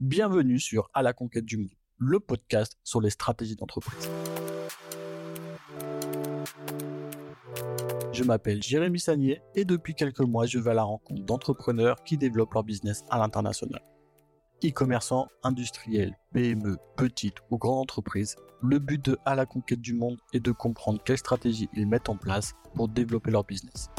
[0.00, 4.08] Bienvenue sur À la conquête du monde, le podcast sur les stratégies d'entreprise.
[8.10, 12.16] Je m'appelle Jérémy Sagnier et depuis quelques mois, je vais à la rencontre d'entrepreneurs qui
[12.16, 13.82] développent leur business à l'international.
[14.64, 20.16] E-commerçants, industriels, PME, petites ou grandes entreprises, le but de À la conquête du monde
[20.32, 23.90] est de comprendre quelles stratégies ils mettent en place pour développer leur business.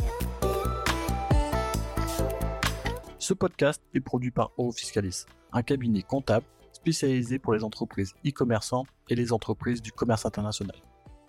[3.19, 9.15] Ce podcast est produit par Eurofiscalis, un cabinet comptable spécialisé pour les entreprises e-commerçants et
[9.15, 10.75] les entreprises du commerce international.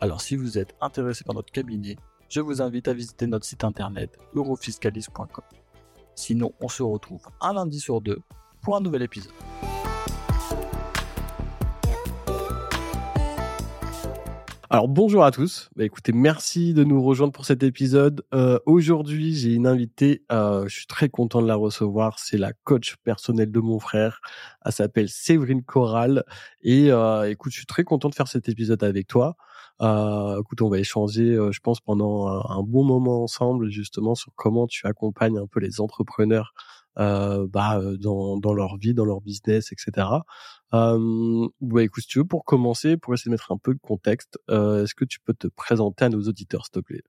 [0.00, 1.96] Alors si vous êtes intéressé par notre cabinet,
[2.28, 5.44] je vous invite à visiter notre site internet eurofiscalis.com.
[6.14, 8.20] Sinon, on se retrouve un lundi sur deux
[8.62, 9.32] pour un nouvel épisode.
[14.72, 15.68] Alors bonjour à tous.
[15.76, 18.24] Bah, écoutez, merci de nous rejoindre pour cet épisode.
[18.32, 20.24] Euh, aujourd'hui, j'ai une invitée.
[20.32, 22.18] Euh, je suis très content de la recevoir.
[22.18, 24.22] C'est la coach personnelle de mon frère.
[24.64, 26.24] Elle s'appelle Séverine Corral.
[26.62, 29.36] Et euh, écoute, je suis très content de faire cet épisode avec toi.
[29.78, 34.86] écoute, on va échanger, je pense, pendant un, bon moment ensemble, justement, sur comment tu
[34.86, 36.54] accompagnes un peu les entrepreneurs
[36.98, 40.08] euh, bah, dans, dans leur vie, dans leur business, etc.
[40.74, 43.80] Euh, bah, écoute, si tu veux, pour commencer, pour essayer de mettre un peu de
[43.80, 47.02] contexte, euh, est-ce que tu peux te présenter à nos auditeurs, s'il te plaît?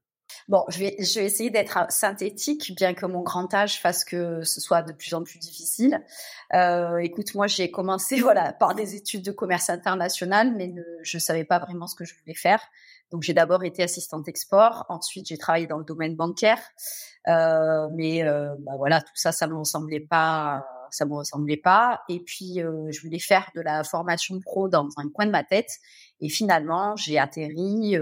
[0.49, 4.43] Bon, je vais, je vais essayer d'être synthétique, bien que mon grand âge fasse que
[4.43, 6.03] ce soit de plus en plus difficile.
[6.53, 11.21] Euh, écoute, moi, j'ai commencé voilà par des études de commerce international, mais je ne
[11.21, 12.61] savais pas vraiment ce que je voulais faire.
[13.11, 14.85] Donc, j'ai d'abord été assistante export.
[14.89, 16.59] Ensuite, j'ai travaillé dans le domaine bancaire.
[17.27, 22.01] Euh, mais euh, bah voilà, tout ça, ça me ressemblait pas, ça me ressemblait pas.
[22.09, 25.43] Et puis, euh, je voulais faire de la formation pro dans un coin de ma
[25.43, 25.69] tête.
[26.21, 27.97] Et finalement, j'ai atterri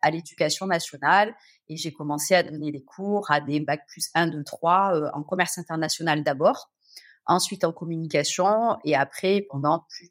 [0.00, 1.34] à l'éducation nationale
[1.68, 5.22] et j'ai commencé à donner des cours à des bac plus 1, 2, 3 en
[5.22, 6.70] commerce international d'abord,
[7.26, 10.10] ensuite en communication et après pendant plus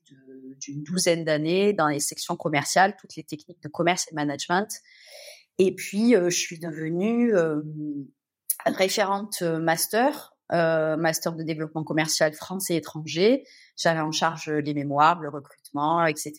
[0.60, 4.68] d'une douzaine d'années dans les sections commerciales, toutes les techniques de commerce et management.
[5.58, 7.34] Et puis, je suis devenue
[8.66, 13.44] référente euh, master, euh, master de développement commercial français et étranger.
[13.76, 16.34] J'avais en charge les mémoires, le recrutement, etc.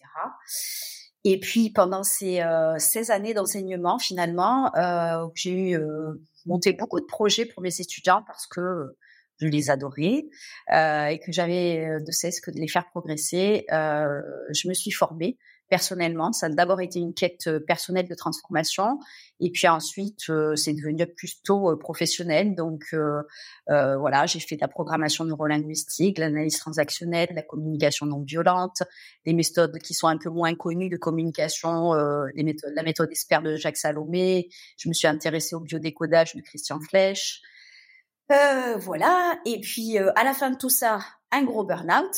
[1.30, 6.14] Et puis pendant ces, euh, ces années d'enseignement, finalement, euh, j'ai eu euh,
[6.46, 8.96] monté beaucoup de projets pour mes étudiants parce que
[9.38, 10.24] je les adorais
[10.72, 13.66] euh, et que j'avais de cesse que de les faire progresser.
[13.68, 15.36] je me suis formée
[15.68, 16.32] personnellement.
[16.32, 18.98] Ça a d'abord été une quête euh, personnelle de transformation,
[19.40, 22.54] et puis ensuite euh, c'est devenu plutôt euh, professionnel.
[22.54, 23.22] Donc euh,
[23.66, 28.82] voilà, j'ai fait de la programmation neurolinguistique, l'analyse transactionnelle, la communication non violente,
[29.26, 31.92] des méthodes qui sont un peu moins connues de communication,
[32.34, 34.48] les méthodes, la méthode expert de Jacques Salomé.
[34.78, 37.40] Je me suis intéressée au biodécodage de Christian Flech.
[38.78, 41.00] voilà, et puis à la fin de tout ça,
[41.30, 42.16] un gros burn-out.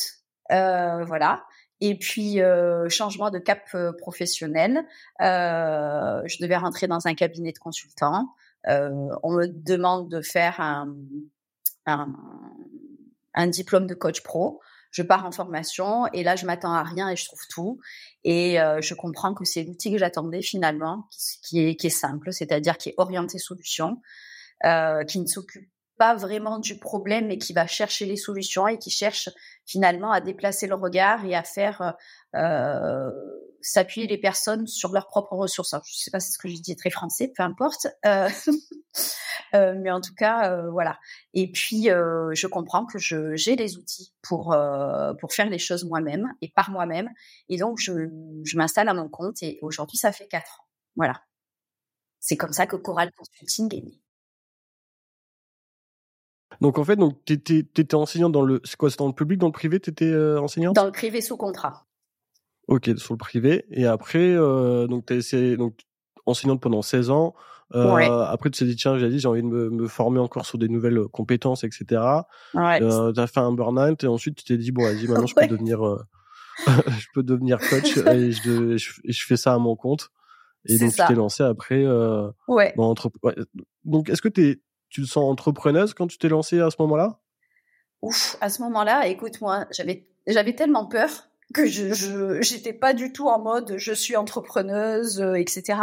[0.48, 1.44] voilà.
[1.80, 4.86] Et puis euh, changement de cap euh, professionnel.
[5.20, 8.34] Euh, je devais rentrer dans un cabinet de consultant.
[8.66, 10.94] On me demande de faire un,
[11.86, 14.60] un, diplôme de coach pro.
[14.90, 17.80] Je pars en formation et là je m'attends à rien et je trouve tout.
[18.24, 22.34] Et je comprends que c'est l'outil que j'attendais finalement, qui, qui, est, qui est simple,
[22.34, 24.02] c'est-à-dire qui est orienté solution,
[24.62, 28.88] qui ne s'occupe pas vraiment du problème, mais qui va chercher les solutions et qui
[28.88, 29.28] cherche
[29.66, 31.94] finalement à déplacer le regard et à faire
[32.34, 33.10] euh,
[33.60, 35.74] s'appuyer les personnes sur leurs propres ressources.
[35.84, 37.86] Je sais pas si c'est ce que j'ai dit très français, peu importe.
[38.06, 38.30] Euh,
[39.54, 40.98] euh, mais en tout cas, euh, voilà.
[41.34, 45.58] Et puis, euh, je comprends que je j'ai les outils pour euh, pour faire les
[45.58, 47.10] choses moi-même et par moi-même.
[47.50, 47.92] Et donc, je,
[48.42, 50.64] je m'installe à mon compte et aujourd'hui, ça fait quatre ans.
[50.96, 51.20] Voilà.
[52.20, 54.00] C'est comme ça que Coral Consulting est né.
[56.60, 59.38] Donc en fait, donc t'étais étais enseignante dans le, c'est quoi, c'est dans le public,
[59.38, 60.76] dans le privé, t'étais euh, enseignante?
[60.76, 61.86] Dans le privé sous contrat.
[62.68, 63.64] Ok, sur le privé.
[63.70, 65.74] Et après, euh, donc t'as essayé, donc
[66.26, 67.34] enseignante pendant 16 ans.
[67.74, 68.06] Euh, ouais.
[68.06, 70.58] Après, tu t'es dit tiens, j'ai dit j'ai envie de me, me, former encore sur
[70.58, 72.02] des nouvelles compétences, etc.
[72.54, 72.82] Ouais.
[72.82, 75.46] Euh, t'as fait un burn-out et ensuite tu t'es dit bon, vas-y, maintenant je peux
[75.46, 76.02] devenir, euh,
[76.66, 80.10] je peux devenir coach et je, je, je, fais ça à mon compte.
[80.66, 81.06] Et donc ça.
[81.06, 81.84] tu t'es lancé après.
[81.84, 82.74] Euh, ouais.
[82.76, 83.10] Dans entre...
[83.22, 83.36] ouais.
[83.84, 84.60] Donc est-ce que t'es
[84.90, 87.20] tu te sens entrepreneuse quand tu t'es lancée à ce moment-là?
[88.02, 93.28] Ouf, à ce moment-là, écoute-moi, j'avais j'avais tellement peur que je j'étais pas du tout
[93.28, 95.78] en mode je suis entrepreneuse euh, etc.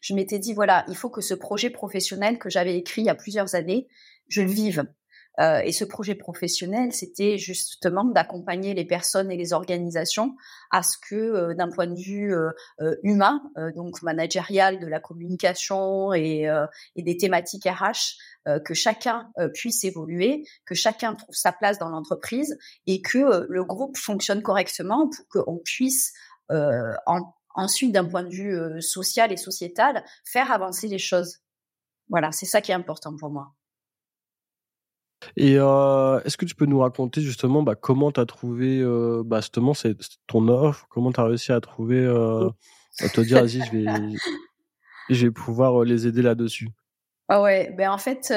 [0.00, 3.10] Je m'étais dit voilà il faut que ce projet professionnel que j'avais écrit il y
[3.10, 3.88] a plusieurs années
[4.28, 4.86] je le vive.
[5.38, 10.34] Euh, et ce projet professionnel, c'était justement d'accompagner les personnes et les organisations
[10.70, 12.50] à ce que, euh, d'un point de vue euh,
[13.02, 13.42] humain,
[13.74, 16.48] donc managérial, de la communication et,
[16.96, 18.16] des thématiques RH,
[18.64, 22.56] que chacun puisse évoluer, que chacun trouve sa place dans l'entreprise
[22.86, 26.12] et que le groupe fonctionne correctement pour qu'on puisse
[26.50, 31.38] en, ensuite, d'un point de vue social et sociétal, faire avancer les choses.
[32.08, 33.54] Voilà, c'est ça qui est important pour moi.
[35.36, 39.22] Et euh, est-ce que tu peux nous raconter justement bah, comment tu as trouvé euh,
[39.24, 39.96] bah, justement c'est
[40.26, 42.48] ton offre, comment tu as réussi à trouver, euh,
[43.00, 44.14] à te dire, vas-y, je vais,
[45.10, 46.68] je vais pouvoir les aider là-dessus?
[47.28, 48.32] Ah ouais, ben en fait,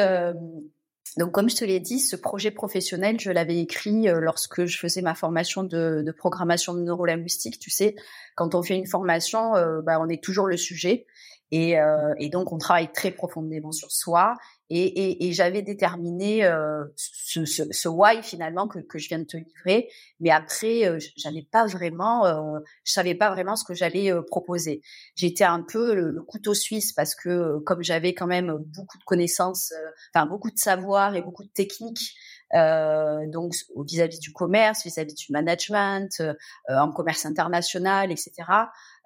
[1.17, 5.03] donc comme je te l'ai dit, ce projet professionnel, je l'avais écrit lorsque je faisais
[5.03, 7.59] ma formation de, de programmation neurolinguistique.
[7.59, 7.95] Tu sais,
[8.35, 9.53] quand on fait une formation,
[9.83, 11.05] bah, on est toujours le sujet.
[11.51, 14.35] Et, euh, et, donc, on travaille très profondément sur soi.
[14.69, 19.19] Et, et, et j'avais déterminé euh, ce, ce, ce, why finalement que, que, je viens
[19.19, 19.89] de te livrer.
[20.19, 24.21] Mais après, euh, j'avais pas vraiment, euh, je savais pas vraiment ce que j'allais euh,
[24.21, 24.81] proposer.
[25.15, 29.03] J'étais un peu le, couteau suisse parce que euh, comme j'avais quand même beaucoup de
[29.05, 29.73] connaissances,
[30.13, 32.15] enfin beaucoup de savoir et beaucoup de techniques.
[32.55, 33.53] Euh, donc
[33.85, 36.33] vis-à-vis du commerce, vis-à-vis du management, euh,
[36.67, 38.31] en commerce international, etc.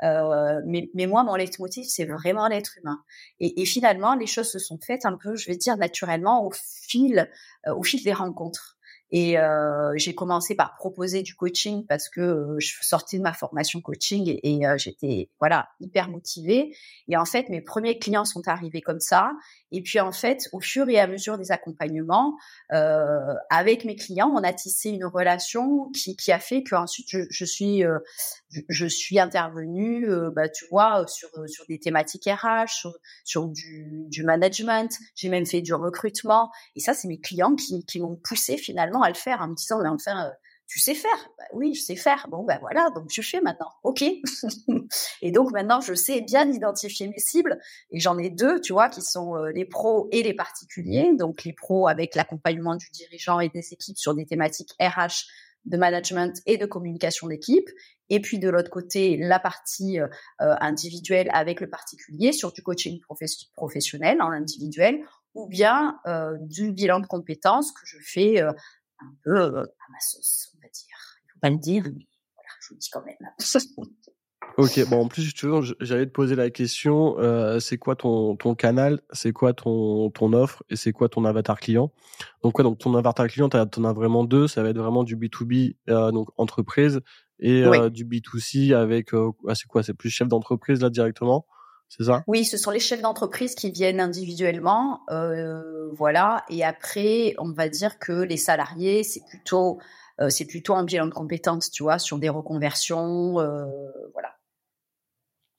[0.02, 3.02] Euh, mais, mais, moi, mon leitmotiv, c'est vraiment l'être humain.
[3.40, 6.52] Et, et, finalement, les choses se sont faites un peu, je vais dire, naturellement au
[6.52, 7.30] fil,
[7.68, 8.73] euh, au fil des rencontres.
[9.16, 13.32] Et euh, j'ai commencé par proposer du coaching parce que euh, je sortais de ma
[13.32, 16.76] formation coaching et, euh, j'étais voilà hyper motivée.
[17.08, 19.34] Et en fait, mes premiers clients sont arrivés comme ça.
[19.72, 22.36] Et puis en fait, au fur et à mesure des accompagnements
[22.72, 27.20] euh, avec mes clients, on a tissé une relation qui, qui a fait qu'ensuite je,
[27.30, 27.84] je suis
[28.68, 32.94] je, suis intervenue, bah, tu vois, sur sur des thématiques RH, sur,
[33.24, 34.92] sur du, du management.
[35.14, 36.50] J'ai même fait du recrutement.
[36.76, 39.56] Et ça, c'est mes clients qui, qui m'ont poussé finalement à le faire en me
[39.56, 40.32] disant, mais enfin, euh,
[40.68, 42.28] tu sais faire bah, Oui, je sais faire.
[42.30, 43.70] Bon, ben voilà, donc je fais maintenant.
[43.84, 44.04] OK.
[45.22, 47.60] et donc maintenant, je sais bien identifier mes cibles.
[47.92, 51.12] Et j'en ai deux, tu vois, qui sont euh, les pros et les particuliers.
[51.18, 55.26] Donc les pros avec l'accompagnement du dirigeant et des équipes sur des thématiques RH
[55.66, 57.70] de management et de communication d'équipe.
[58.10, 60.08] Et puis de l'autre côté, la partie euh,
[60.40, 63.00] individuelle avec le particulier sur du coaching
[63.56, 65.00] professionnel en individuel
[65.36, 65.98] ou bien
[66.42, 68.44] du bilan de compétences que je fais
[69.04, 70.98] un peu euh, à ma sauce, on va dire.
[71.26, 73.16] Il faut pas le dire, mais voilà, je vous le dis quand même.
[74.58, 75.48] ok, bon en plus tu
[75.80, 80.34] j'allais te poser la question, euh, c'est quoi ton ton canal, c'est quoi ton ton
[80.34, 81.92] offre et c'est quoi ton avatar client?
[82.44, 85.04] Donc quoi, donc ton avatar client, tu en as vraiment deux, ça va être vraiment
[85.04, 87.02] du B2B euh, donc entreprise
[87.40, 91.46] et euh, du B2C avec ah, c'est quoi, c'est plus chef d'entreprise là directement?
[91.96, 92.24] C'est ça?
[92.26, 96.44] Oui, ce sont les chefs d'entreprise qui viennent individuellement, euh, voilà.
[96.50, 99.80] Et après, on va dire que les salariés, c'est plutôt,
[100.20, 103.66] euh, c'est plutôt un bilan de compétences, tu vois, sur des reconversions, euh,
[104.14, 104.36] voilà.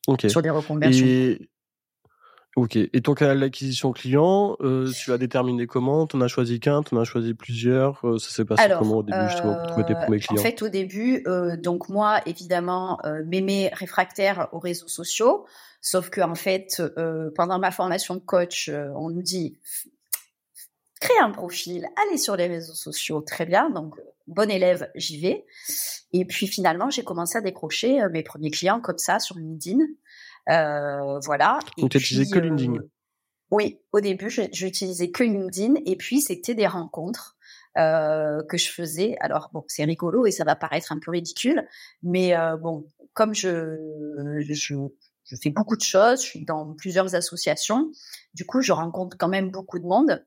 [0.08, 0.28] Ok.
[0.28, 1.06] Sur des reconversions.
[1.06, 1.50] Et...
[2.56, 2.76] Ok.
[2.76, 6.06] Et ton canal d'acquisition client, euh, tu l'as déterminé comment?
[6.06, 8.00] Tu en as choisi qu'un Tu en as choisi plusieurs?
[8.04, 10.40] Euh, Ça s'est passé comment au début justement pour trouver tes premiers clients?
[10.40, 11.24] En fait, au début,
[11.58, 15.46] donc moi, évidemment, mémé réfractaire aux réseaux sociaux.
[15.84, 19.58] Sauf que en fait, euh, pendant ma formation de coach, euh, on nous dit
[20.98, 23.68] créer un profil, aller sur les réseaux sociaux, très bien.
[23.68, 23.94] Donc,
[24.26, 25.44] bon élève, j'y vais.
[26.14, 29.84] Et puis finalement, j'ai commencé à décrocher euh, mes premiers clients comme ça sur LinkedIn.
[30.50, 31.58] Euh, voilà.
[31.78, 32.78] Donc, tu n'utilisais que LinkedIn
[33.50, 35.74] Oui, au début, j'utilisais que LinkedIn.
[35.86, 37.36] Et puis, c'était des rencontres.
[37.76, 39.16] Euh, que je faisais.
[39.18, 41.66] Alors bon, c'est rigolo et ça va paraître un peu ridicule,
[42.04, 43.76] mais euh, bon, comme je,
[44.48, 44.74] je
[45.24, 47.90] je fais beaucoup de choses, je suis dans plusieurs associations.
[48.34, 50.24] Du coup, je rencontre quand même beaucoup de monde.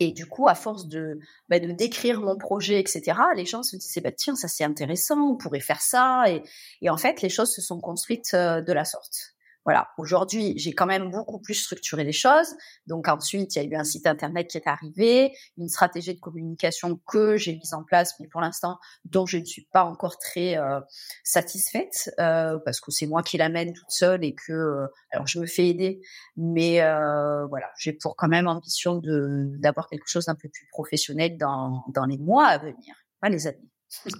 [0.00, 3.76] Et du coup, à force de, bah, de décrire mon projet, etc., les gens se
[3.76, 6.24] disaient, bah, tiens, ça c'est intéressant, on pourrait faire ça.
[6.28, 6.42] Et,
[6.82, 9.33] et en fait, les choses se sont construites euh, de la sorte.
[9.64, 12.54] Voilà, aujourd'hui, j'ai quand même beaucoup plus structuré les choses.
[12.86, 16.20] Donc ensuite, il y a eu un site internet qui est arrivé, une stratégie de
[16.20, 20.18] communication que j'ai mise en place, mais pour l'instant, dont je ne suis pas encore
[20.18, 20.80] très euh,
[21.22, 25.40] satisfaite euh, parce que c'est moi qui l'amène toute seule et que, euh, alors je
[25.40, 26.02] me fais aider,
[26.36, 30.66] mais euh, voilà, j'ai pour quand même ambition de d'avoir quelque chose d'un peu plus
[30.68, 33.70] professionnel dans dans les mois à venir, pas les années.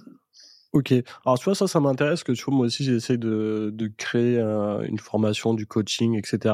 [0.75, 0.93] Ok.
[1.25, 4.37] Alors, tu vois, ça, ça m'intéresse que tu vois, moi aussi, j'essaie de, de créer
[4.39, 6.53] une formation, du coaching, etc.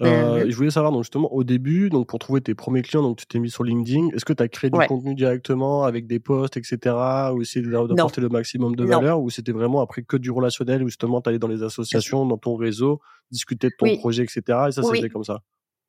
[0.00, 3.16] Euh, Je voulais savoir, donc, justement, au début, donc, pour trouver tes premiers clients, donc,
[3.16, 4.10] tu t'es mis sur LinkedIn.
[4.14, 6.94] Est-ce que tu as créé du contenu directement avec des posts, etc.
[7.34, 10.88] ou essayer d'apporter le maximum de valeur ou c'était vraiment après que du relationnel où
[10.88, 13.00] justement, tu allais dans les associations, dans ton réseau,
[13.32, 14.42] discuter de ton projet, etc.
[14.68, 15.40] Et ça, c'était comme ça?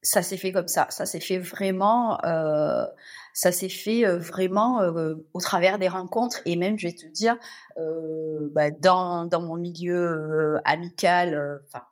[0.03, 0.87] Ça s'est fait comme ça.
[0.89, 2.85] Ça s'est fait vraiment, euh,
[3.33, 4.81] ça s'est fait vraiment
[5.33, 7.37] au travers des rencontres et même, je vais te dire,
[7.77, 11.83] bah, dans, dans mon milieu amical, enfin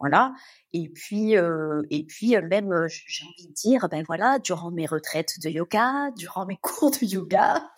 [0.00, 0.34] voilà.
[0.72, 4.70] Et puis, euh, et puis euh, même, euh, j'ai envie de dire, ben voilà, durant
[4.70, 7.68] mes retraites de yoga, durant mes cours de yoga,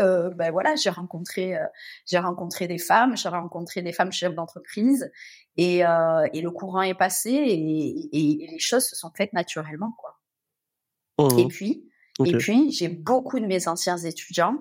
[0.00, 1.66] euh, ben voilà, j'ai rencontré, euh,
[2.06, 5.10] j'ai rencontré des femmes, j'ai rencontré des femmes chefs d'entreprise,
[5.56, 10.18] et, et le courant est passé et, et, les choses se sont faites naturellement, quoi.
[11.38, 11.50] Et mmh
[12.24, 14.58] et puis, j'ai beaucoup de mes anciens étudiants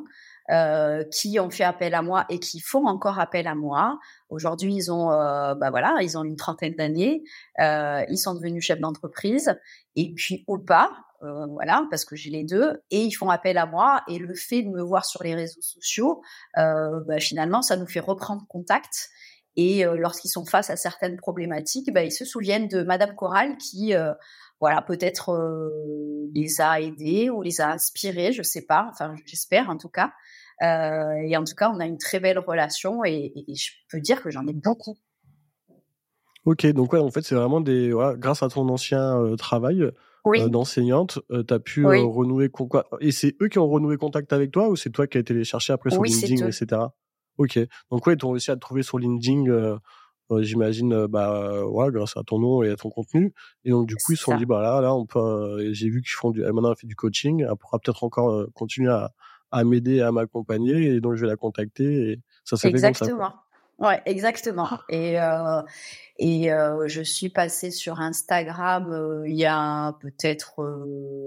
[0.52, 4.00] euh, qui ont fait appel à moi et qui font encore appel à moi.
[4.30, 7.24] Aujourd'hui, ils ont, euh, bah voilà, ils ont une trentaine d'années,
[7.60, 9.56] euh, ils sont devenus chefs d'entreprise
[9.96, 10.92] et puis ou pas,
[11.22, 14.34] euh, voilà, parce que j'ai les deux et ils font appel à moi et le
[14.34, 16.22] fait de me voir sur les réseaux sociaux,
[16.58, 19.10] euh, bah, finalement, ça nous fait reprendre contact.
[19.56, 23.94] Et lorsqu'ils sont face à certaines problématiques, bah, ils se souviennent de Madame Coral qui,
[24.64, 25.30] voilà, peut-être
[26.34, 30.14] les a aidés ou les a inspirés, je sais pas, enfin j'espère en tout cas.
[30.62, 34.24] Euh, et en tout cas, on a une très belle relation et, je peux dire
[34.24, 34.98] que j'en ai beaucoup.
[36.46, 40.48] Ok, donc ouais, en fait, c'est vraiment des, grâce à ton ancien euh, travail euh,
[40.48, 44.70] d'enseignante, tu as pu renouer quoi Et c'est eux qui ont renoué contact avec toi
[44.70, 46.84] ou c'est toi qui as été les chercher après sur LinkedIn, etc.
[47.38, 47.60] Ok,
[47.92, 49.80] donc ouais, ils ont réussi à te trouver sur LinkedIn.
[50.40, 53.34] J'imagine bah ouais grâce à ton nom et à ton contenu
[53.66, 56.02] et donc du coup ils se sont dit bah là là on peut j'ai vu
[56.02, 59.12] qu'ils font du maintenant elle fait du coaching elle pourra peut-être encore continuer à,
[59.54, 62.82] à m'aider, à m'accompagner, et donc je vais la contacter, et ça s'est fait comme
[62.82, 62.88] ça.
[62.88, 63.34] Exactement.
[63.80, 64.70] Ouais, exactement.
[64.90, 65.62] Et euh,
[66.18, 70.62] et euh, je suis passée sur Instagram euh, il y a peut-être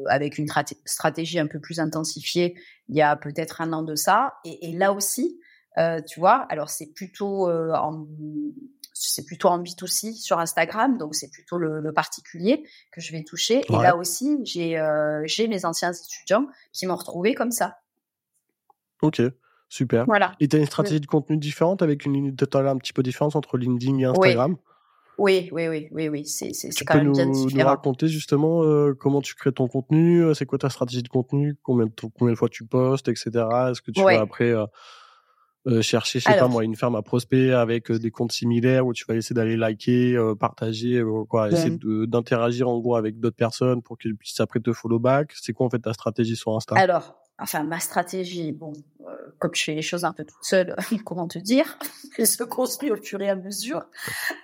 [0.08, 0.46] avec une
[0.84, 2.56] stratégie un peu plus intensifiée,
[2.88, 4.34] il y a peut-être un an de ça.
[4.44, 5.40] Et, et là aussi,
[6.08, 8.06] tu vois, alors c'est plutôt en
[8.98, 13.22] c'est plutôt en B2C sur Instagram, donc c'est plutôt le, le, particulier que je vais
[13.22, 13.62] toucher.
[13.68, 14.82] Et là aussi, j'ai
[15.24, 17.78] j'ai mes anciens étudiants qui m'ont retrouvé comme ça.
[19.02, 19.20] Ok,
[19.68, 20.06] super.
[20.06, 20.32] Voilà.
[20.40, 23.02] Et tu as une stratégie de contenu différente avec une ligne totale un petit peu
[23.02, 24.52] différente entre LinkedIn et Instagram?
[24.52, 24.58] Oui.
[25.18, 26.52] Oui, oui, oui, oui, c'est
[26.84, 27.48] quand même bien différent.
[27.48, 30.68] Tu peux nous raconter justement euh, comment tu crées ton contenu, euh, c'est quoi ta
[30.68, 33.30] stratégie de contenu, combien de, combien de fois tu postes, etc.
[33.70, 34.66] Est-ce que tu vas après euh,
[35.80, 39.04] chercher, je sais pas moi, une ferme à prospect avec des comptes similaires où tu
[39.06, 44.16] vas essayer d'aller liker, partager, quoi, essayer d'interagir en gros avec d'autres personnes pour qu'ils
[44.16, 45.32] puissent après te follow back.
[45.34, 46.76] C'est quoi en fait ta stratégie sur Insta?
[46.76, 50.74] Alors, enfin ma stratégie, bon, euh, comme je fais les choses un peu toute seule,
[51.04, 51.78] comment te dire,
[52.18, 53.86] elle se construit au fur et à mesure.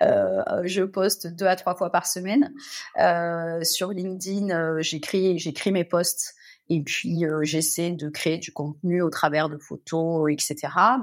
[0.01, 2.53] Euh, je poste deux à trois fois par semaine
[2.99, 4.49] euh, sur LinkedIn.
[4.49, 6.35] Euh, j'écris, j'écris mes posts
[6.69, 10.55] et puis j'essaie de créer du contenu au travers de photos, etc.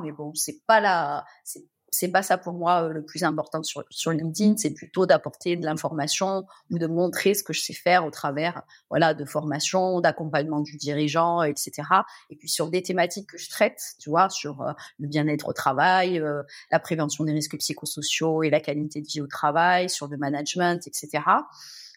[0.03, 3.63] Mais bon, c'est pas la, c'est c'est pas ça pour moi euh, le plus important
[3.63, 7.73] sur, sur LinkedIn, c'est plutôt d'apporter de l'information ou de montrer ce que je sais
[7.73, 11.73] faire au travers voilà de formation, d'accompagnement du dirigeant, etc.
[12.31, 15.53] Et puis sur des thématiques que je traite, tu vois, sur euh, le bien-être au
[15.53, 20.09] travail, euh, la prévention des risques psychosociaux et la qualité de vie au travail, sur
[20.09, 21.23] le management, etc.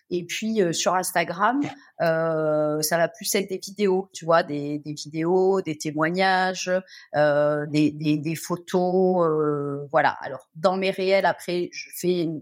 [0.09, 1.61] Et puis euh, sur Instagram,
[2.01, 6.71] euh, ça va plus être des vidéos, tu vois, des, des vidéos, des témoignages,
[7.15, 10.17] euh, des, des, des, photos, euh, voilà.
[10.21, 12.41] Alors dans mes réels, après, je fais une,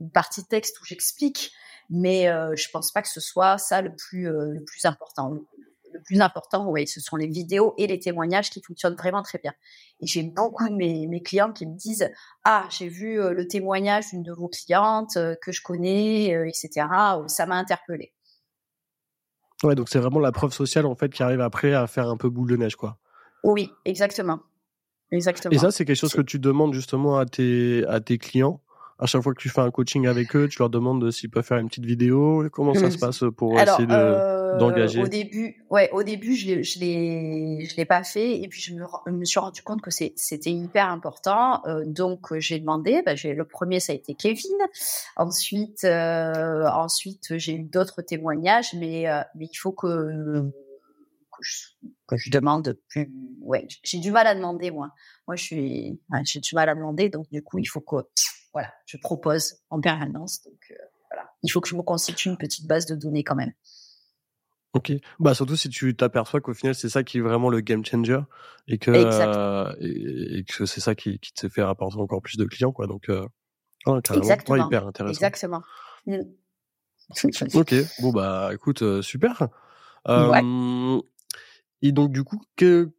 [0.00, 1.52] une partie texte où j'explique,
[1.90, 5.34] mais euh, je pense pas que ce soit ça le plus le plus important
[5.92, 9.38] le plus important, oui, ce sont les vidéos et les témoignages qui fonctionnent vraiment très
[9.38, 9.52] bien.
[10.00, 12.10] Et j'ai beaucoup de mes, mes, clients qui me disent
[12.44, 16.46] ah j'ai vu euh, le témoignage d'une de vos clientes euh, que je connais, euh,
[16.46, 16.86] etc.
[17.26, 18.12] Ça m'a interpellé.
[19.62, 22.16] Ouais, donc c'est vraiment la preuve sociale en fait qui arrive après à faire un
[22.16, 22.98] peu boule de neige, quoi.
[23.44, 24.40] Oui, exactement,
[25.10, 25.52] exactement.
[25.52, 28.60] Et ça, c'est quelque chose que tu demandes justement à tes à tes clients?
[28.98, 31.44] À chaque fois que tu fais un coaching avec eux, tu leur demandes s'ils peuvent
[31.44, 32.48] faire une petite vidéo?
[32.52, 36.78] Comment ça se passe pour essayer de d'engager Au début, ouais, au début, je je
[36.78, 40.50] l'ai je l'ai pas fait et puis je me, me suis rendu compte que c'était
[40.50, 41.64] hyper important.
[41.66, 43.02] Euh, donc j'ai demandé.
[43.04, 44.56] Bah, j'ai le premier, ça a été Kevin.
[45.16, 50.50] Ensuite, euh, ensuite j'ai eu d'autres témoignages, mais euh, mais il faut que
[52.06, 53.12] que je, demande plus.
[53.40, 54.90] Ouais, j'ai du mal à demander moi.
[55.26, 57.96] Moi, je suis, j'ai du mal à demander, donc du coup, il faut que
[58.52, 60.42] voilà, je propose en permanence.
[60.42, 60.74] Donc euh,
[61.10, 63.52] voilà, il faut que je me constitue une petite base de données quand même.
[64.74, 67.84] Ok, bah surtout si tu t'aperçois qu'au final c'est ça qui est vraiment le game
[67.84, 68.20] changer
[68.68, 72.46] et que euh, et, que c'est ça qui, qui te fait rapporter encore plus de
[72.46, 72.86] clients quoi.
[72.86, 73.26] Donc euh,
[73.86, 74.66] Exactement.
[74.66, 75.10] hyper intéressant.
[75.12, 75.62] Exactement.
[76.06, 76.20] Mm.
[77.54, 79.48] ok, bon bah écoute euh, super.
[80.08, 81.00] Euh,
[81.82, 82.92] Et donc du coup que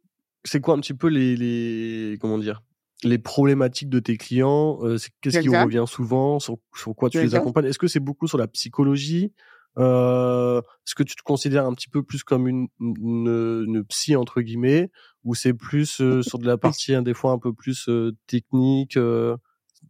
[0.44, 2.62] c'est quoi un petit peu les, les comment dire
[3.02, 7.34] les problématiques de tes clients euh, Qu'est-ce qui revient souvent sur, sur quoi tu les
[7.34, 7.66] accompagnes?
[7.66, 9.32] Est-ce que c'est beaucoup sur la psychologie?
[9.78, 14.16] Euh, Est-ce que tu te considères un petit peu plus comme une, une, une psy
[14.16, 14.90] entre guillemets,
[15.24, 18.12] ou c'est plus euh, sur de la partie hein, des fois un peu plus euh,
[18.26, 19.36] technique euh,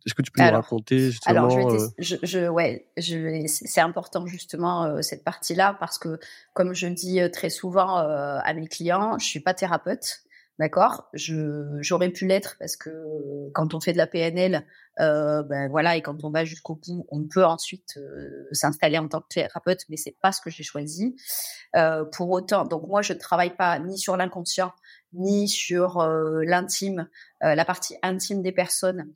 [0.06, 4.26] Est-ce que tu peux nous raconter justement Alors, je, je, je, ouais, je, c'est important
[4.26, 6.18] justement cette partie-là parce que,
[6.54, 10.20] comme je dis très souvent à mes clients, je suis pas thérapeute.
[10.60, 12.90] D'accord, j'aurais pu l'être parce que
[13.54, 14.64] quand on fait de la PNL,
[15.00, 19.08] euh, ben voilà, et quand on va jusqu'au bout, on peut ensuite euh, s'installer en
[19.08, 21.16] tant que thérapeute, mais c'est pas ce que j'ai choisi.
[21.74, 24.72] Euh, pour autant, donc moi je ne travaille pas ni sur l'inconscient
[25.16, 27.08] ni sur euh, l'intime,
[27.44, 29.12] euh, la partie intime des personnes,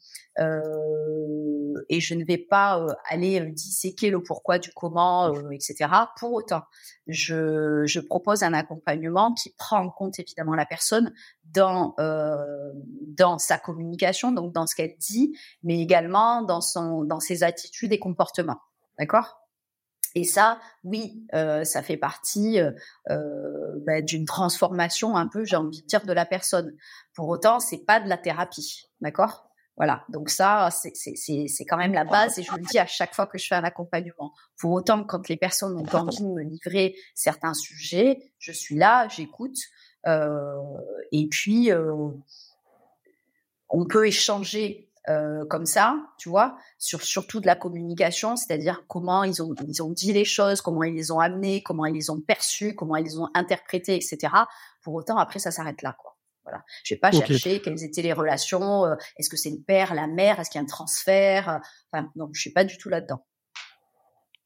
[1.88, 5.90] et je ne vais pas aller disséquer le pourquoi du comment, etc.
[6.16, 6.62] Pour autant,
[7.08, 11.12] je, je propose un accompagnement qui prend en compte évidemment la personne
[11.52, 15.36] dans dans sa communication, donc dans ce qu'elle dit,
[15.68, 18.58] mais également dans son dans ses attitudes et comportements.
[18.98, 19.42] D'accord?
[20.14, 22.72] Et ça, oui, euh, ça fait partie euh,
[23.10, 26.74] euh bah, d'une transformation un peu, j'ai envie de dire, de la personne.
[27.14, 29.50] Pour autant, c'est pas de la thérapie, d'accord?
[29.76, 30.04] Voilà.
[30.08, 33.36] Donc ça, c'est quand même la base, et je le dis à chaque fois que
[33.36, 34.32] je fais un accompagnement.
[34.58, 39.06] Pour autant, quand les personnes ont envie de me livrer certains sujets, je suis là,
[39.08, 39.58] j'écoute,
[40.06, 40.56] euh,
[41.12, 41.70] et puis
[43.68, 49.24] on peut échanger euh, comme ça, tu vois, sur surtout de la communication, c'est-à-dire comment
[49.24, 52.10] ils ont ils ont dit les choses, comment ils les ont amenées, comment ils les
[52.10, 54.34] ont perçues, comment ils les ont interprétées, etc.
[54.82, 56.16] Pour autant, après, ça s'arrête là, quoi.
[56.44, 56.62] Voilà.
[56.84, 58.84] Je vais pas chercher quelles étaient les relations.
[58.84, 61.58] Euh, est-ce que c'est le père, la mère, est-ce qu'il y a un transfert euh,
[61.92, 63.24] Enfin, non, je suis pas du tout là-dedans.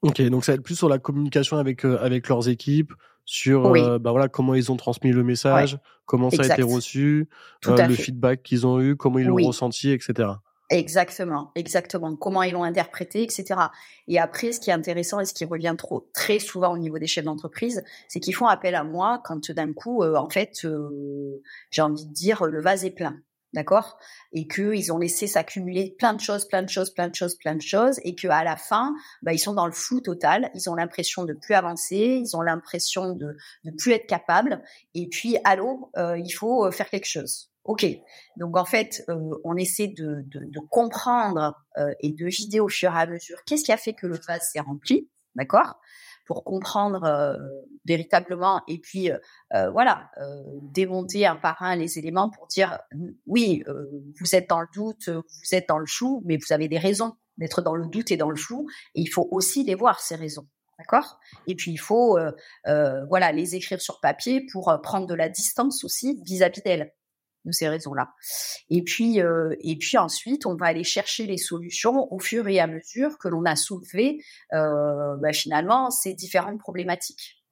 [0.02, 2.92] Ok, donc ça va être plus sur la communication avec avec leurs équipes,
[3.24, 7.28] sur bah voilà comment ils ont transmis le message, comment ça a été reçu,
[7.64, 10.28] le feedback qu'ils ont eu, comment ils l'ont ressenti, etc.
[10.72, 12.16] Exactement, exactement.
[12.16, 13.60] Comment ils l'ont interprété, etc.
[14.08, 16.98] Et après, ce qui est intéressant et ce qui revient trop très souvent au niveau
[16.98, 20.64] des chefs d'entreprise, c'est qu'ils font appel à moi quand d'un coup, euh, en fait,
[20.64, 23.20] euh, j'ai envie de dire, le vase est plein,
[23.52, 23.98] d'accord?
[24.32, 27.54] Et qu'ils ont laissé s'accumuler plein de choses, plein de choses, plein de choses, plein
[27.54, 30.50] de choses, et qu'à la fin, bah, ils sont dans le flou total.
[30.54, 34.62] Ils ont l'impression de plus avancer, ils ont l'impression de ne plus être capables.
[34.94, 37.51] Et puis, allô, euh, il faut faire quelque chose.
[37.64, 37.86] Ok,
[38.36, 42.68] donc en fait, euh, on essaie de, de, de comprendre euh, et de vider au
[42.68, 45.78] fur et à mesure qu'est-ce qui a fait que le vase s'est rempli, d'accord?
[46.26, 47.36] Pour comprendre euh,
[47.84, 49.10] véritablement et puis
[49.50, 50.10] voilà,
[50.62, 52.78] démonter un par un les éléments pour dire
[53.26, 53.64] oui,
[54.20, 57.14] vous êtes dans le doute, vous êtes dans le flou, mais vous avez des raisons
[57.38, 60.14] d'être dans le doute et dans le flou, et il faut aussi les voir ces
[60.14, 60.46] raisons.
[60.78, 61.18] D'accord?
[61.48, 62.18] Et puis il faut
[62.64, 66.92] voilà les écrire sur papier pour prendre de la distance aussi vis-à-vis d'elles
[67.44, 68.12] de ces raisons-là.
[68.70, 72.60] Et puis, euh, et puis ensuite, on va aller chercher les solutions au fur et
[72.60, 77.42] à mesure que l'on a soulevé euh, bah, finalement ces différentes problématiques.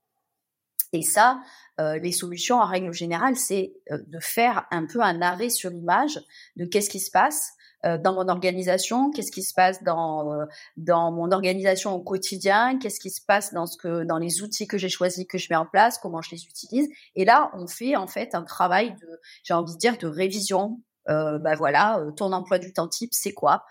[0.92, 1.40] Et ça,
[1.80, 6.20] euh, les solutions en règle générale, c'est de faire un peu un arrêt sur l'image
[6.56, 7.52] de qu'est-ce qui se passe,
[7.86, 10.44] euh, dans mon organisation, qu'est-ce qui se passe dans euh,
[10.76, 14.66] dans mon organisation au quotidien, qu'est-ce qui se passe dans ce que dans les outils
[14.66, 16.88] que j'ai choisis que je mets en place, comment je les utilise.
[17.16, 20.80] Et là, on fait en fait un travail de j'ai envie de dire de révision.
[21.08, 23.64] Euh, bah voilà, euh, ton emploi du temps type, c'est quoi?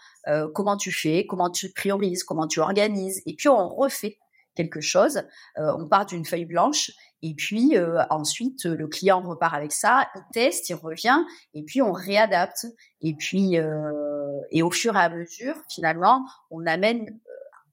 [0.54, 1.26] Comment tu fais?
[1.26, 2.24] Comment tu priorises?
[2.24, 3.24] Comment tu organises?
[3.26, 4.20] Et puis on refait
[4.56, 5.24] quelque chose.
[5.58, 10.08] Euh, on part d'une feuille blanche et puis euh, ensuite le client repart avec ça,
[10.16, 11.20] il teste, il revient
[11.54, 12.68] et puis on réadapte.
[13.02, 17.20] Et puis euh, et au fur et à mesure, finalement, on amène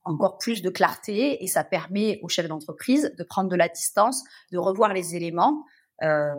[0.04, 4.22] encore plus de clarté et ça permet au chef d'entreprise de prendre de la distance,
[4.52, 5.64] de revoir les éléments
[6.02, 6.34] euh,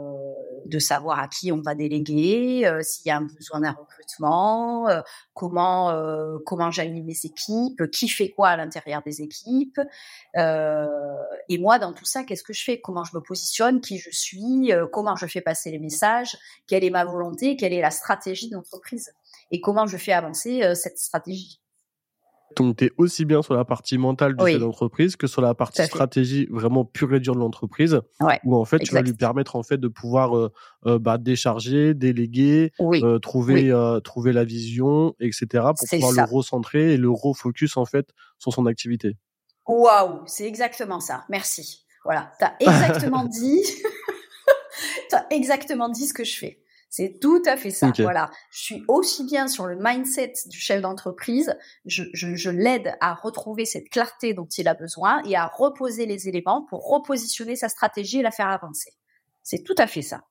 [0.66, 4.88] de savoir à qui on va déléguer, euh, s'il y a un besoin d'un recrutement,
[4.90, 5.02] euh,
[5.34, 5.92] comment
[6.46, 9.80] comment j'anime mes équipes, qui fait quoi à l'intérieur des équipes.
[10.36, 12.82] et moi, dans tout ça, qu'est-ce que je fais?
[12.82, 13.82] Comment je me positionne?
[13.82, 14.72] Qui je suis?
[14.92, 16.38] Comment je fais passer les messages?
[16.68, 17.56] Quelle est ma volonté?
[17.56, 19.14] Quelle est la stratégie d'entreprise
[19.52, 21.60] Et comment je fais avancer cette stratégie?
[22.56, 25.54] Donc, tu es aussi bien sur la partie mentale du chef d'entreprise que sur la
[25.54, 28.00] partie stratégie vraiment pure et dure de l'entreprise,
[28.44, 30.52] où en fait, tu vas lui permettre en fait de pouvoir euh,
[30.86, 33.72] euh, bah, décharger, déléguer, euh, trouver
[34.04, 35.46] trouver la vision, etc.
[35.78, 39.18] pour pouvoir le recentrer et le refocus en fait sur son activité.
[39.68, 41.26] Waouh, c'est exactement ça.
[41.30, 41.86] Merci.
[42.06, 43.62] Voilà, tu as exactement dit,
[45.10, 46.62] tu as exactement dit ce que je fais.
[46.90, 47.92] C'est tout à fait ça.
[48.00, 48.32] Voilà.
[48.52, 51.56] Je suis aussi bien sur le mindset du chef d'entreprise.
[51.86, 56.06] Je, je, je l'aide à retrouver cette clarté dont il a besoin et à reposer
[56.06, 58.92] les éléments pour repositionner sa stratégie et la faire avancer.
[59.44, 60.22] C'est tout à fait ça.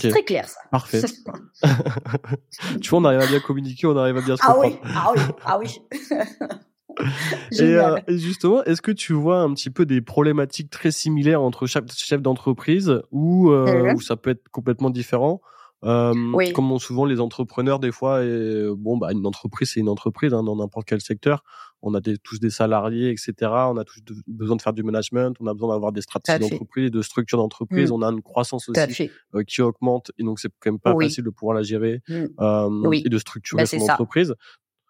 [0.00, 0.60] C'est très clair ça.
[0.70, 1.02] Parfait.
[2.80, 4.78] tu vois, on arrive à bien communiquer, on arrive à bien se comprendre.
[4.84, 6.58] Ah oui, ah oui, ah oui.
[7.60, 7.76] et,
[8.08, 11.90] et, justement, est-ce que tu vois un petit peu des problématiques très similaires entre chaque
[11.92, 15.40] chef d'entreprise ou, euh, ou ça peut être complètement différent?
[15.84, 16.52] Euh, oui.
[16.52, 20.42] Comme souvent les entrepreneurs, des fois, et, bon, bah, une entreprise, c'est une entreprise hein,
[20.42, 21.42] dans n'importe quel secteur.
[21.84, 23.34] On a des, tous des salariés, etc.
[23.50, 25.36] On a tous besoin de faire du management.
[25.40, 27.90] On a besoin d'avoir des stratégies d'entreprise, de structures d'entreprise.
[27.90, 27.94] Mm.
[27.94, 31.24] On a une croissance aussi euh, qui augmente, et donc c'est quand même pas facile
[31.24, 32.24] de pouvoir la gérer mm.
[32.38, 34.34] euh, et de structurer bah, son entreprise.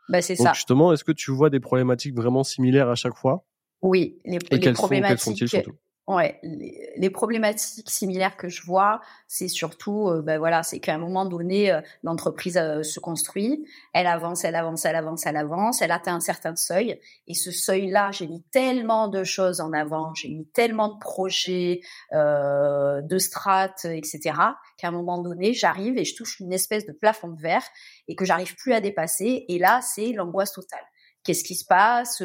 [0.09, 0.53] Bah, c'est ça.
[0.53, 3.45] Justement, est-ce que tu vois des problématiques vraiment similaires à chaque fois?
[3.83, 5.49] Oui, les, et les problématiques.
[5.49, 5.63] Sont,
[6.09, 10.99] Ouais, les, problématiques similaires que je vois, c'est surtout, euh, ben voilà, c'est qu'à un
[10.99, 15.81] moment donné, euh, l'entreprise euh, se construit, elle avance, elle avance, elle avance, elle avance,
[15.81, 20.13] elle atteint un certain seuil, et ce seuil-là, j'ai mis tellement de choses en avant,
[20.15, 24.35] j'ai mis tellement de projets, de strates, etc.,
[24.79, 27.65] qu'à un moment donné, j'arrive et je touche une espèce de plafond de verre
[28.09, 30.85] et que j'arrive plus à dépasser, et là, c'est l'angoisse totale
[31.25, 32.23] qu'est-ce qui se passe,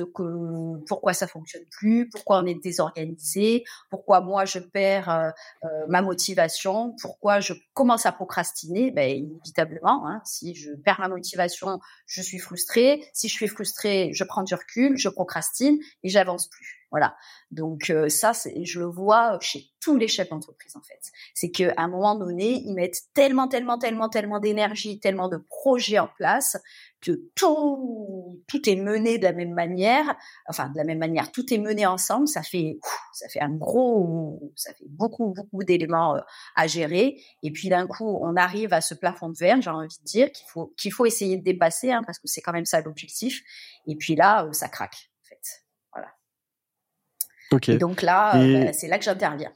[0.87, 5.29] pourquoi ça fonctionne plus, pourquoi on est désorganisé, pourquoi moi je perds euh,
[5.63, 8.91] euh, ma motivation, pourquoi je commence à procrastiner.
[8.91, 13.03] Ben inévitablement, hein, si je perds ma motivation, je suis frustrée.
[13.13, 16.76] Si je suis frustrée, je prends du recul, je procrastine et j'avance plus.
[16.91, 17.15] Voilà.
[17.51, 18.31] Donc euh, ça,
[18.63, 20.99] je le vois chez tous les chefs d'entreprise en fait.
[21.33, 25.99] C'est qu'à un moment donné, ils mettent tellement, tellement, tellement, tellement d'énergie, tellement de projets
[25.99, 26.57] en place
[27.01, 30.15] que tout tout est mené de la même manière.
[30.47, 32.27] Enfin, de la même manière, tout est mené ensemble.
[32.27, 32.79] Ça fait
[33.13, 36.21] ça fait un gros, ça fait beaucoup beaucoup d'éléments euh,
[36.55, 37.21] à gérer.
[37.43, 39.61] Et puis d'un coup, on arrive à ce plafond de verre.
[39.61, 42.41] J'ai envie de dire qu'il faut qu'il faut essayer de dépasser hein, parce que c'est
[42.41, 43.41] quand même ça l'objectif.
[43.87, 45.06] Et puis là, euh, ça craque.
[47.67, 49.51] Et donc là, euh, bah, c'est là que j'interviens.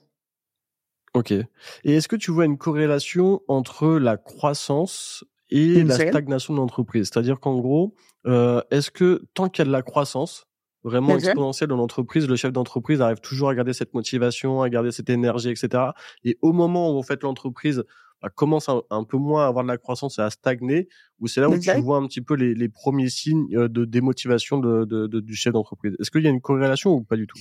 [1.13, 1.31] Ok.
[1.31, 1.47] Et
[1.83, 7.09] est-ce que tu vois une corrélation entre la croissance et la stagnation de l'entreprise?
[7.11, 7.93] C'est-à-dire qu'en gros,
[8.25, 10.47] euh, est-ce que tant qu'il y a de la croissance
[10.83, 14.91] vraiment exponentielle dans l'entreprise, le chef d'entreprise arrive toujours à garder cette motivation, à garder
[14.91, 15.83] cette énergie, etc.
[16.23, 17.83] Et au moment où en fait l'entreprise
[18.21, 20.87] bah, commence un, peu moins à avoir de la croissance et à stagner,
[21.19, 23.83] ou c'est là où tu vois un petit peu les, les premiers signes euh, de
[23.83, 25.95] démotivation de, de, de, du chef d'entreprise?
[25.99, 27.39] Est-ce qu'il y a une corrélation ou pas du tout?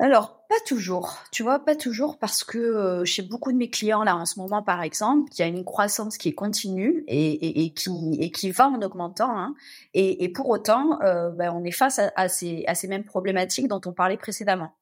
[0.00, 4.02] Alors, pas toujours, tu vois, pas toujours parce que euh, chez beaucoup de mes clients
[4.02, 7.32] là en ce moment, par exemple, il y a une croissance qui est continue et,
[7.32, 9.30] et, et qui, et qui va en augmentant.
[9.30, 9.54] Hein,
[9.94, 13.04] et, et, pour autant, euh, ben, on est face à, à, ces, à ces mêmes
[13.04, 14.72] problématiques dont on parlait précédemment.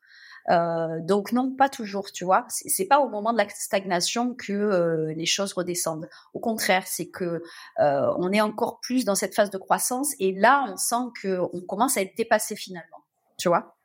[0.51, 2.47] Euh, donc non, pas toujours, tu vois.
[2.49, 6.09] C'est pas au moment de la stagnation que euh, les choses redescendent.
[6.33, 7.43] Au contraire, c'est que
[7.81, 11.41] euh, on est encore plus dans cette phase de croissance et là, on sent que
[11.53, 13.05] on commence à être dépassé finalement,
[13.39, 13.78] tu vois?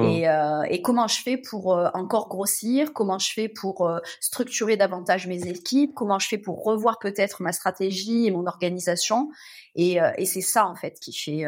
[0.00, 0.04] Mmh.
[0.04, 2.92] Et, euh, et, comment je fais pour euh, encore grossir?
[2.92, 5.92] Comment je fais pour euh, structurer davantage mes équipes?
[5.94, 9.30] Comment je fais pour revoir peut-être ma stratégie et mon organisation?
[9.74, 11.44] Et, et c'est ça en fait qui fait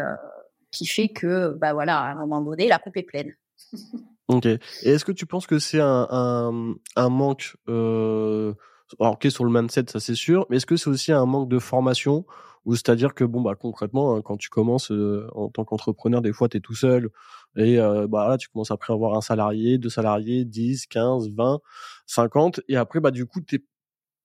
[0.71, 3.35] qui fait que bah voilà à un moment donné la coupe est pleine.
[4.29, 4.47] ok.
[4.47, 9.51] Et est-ce que tu penses que c'est un, un, un manque alors ok sur le
[9.51, 12.25] mindset ça c'est sûr, mais est-ce que c'est aussi un manque de formation
[12.65, 14.91] ou c'est-à-dire que bon bah concrètement hein, quand tu commences
[15.35, 17.11] en tant qu'entrepreneur des fois tu es tout seul
[17.57, 21.31] et euh, bah là, tu commences après à avoir un salarié, deux salariés, 10, 15,
[21.31, 21.61] 20,
[22.07, 22.61] 50.
[22.69, 23.63] Et après, bah du coup, t'es,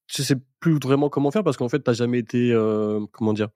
[0.07, 3.49] tu sais plus vraiment comment faire parce qu'en fait, t'as jamais été, euh, comment dire,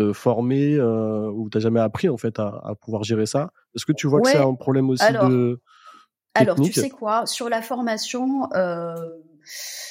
[0.00, 3.52] euh, formé euh, ou t'as jamais appris en fait à, à pouvoir gérer ça.
[3.76, 5.60] Est-ce que tu vois que c'est un problème aussi de
[6.34, 7.26] alors, tu sais quoi?
[7.26, 8.94] Sur la formation, euh,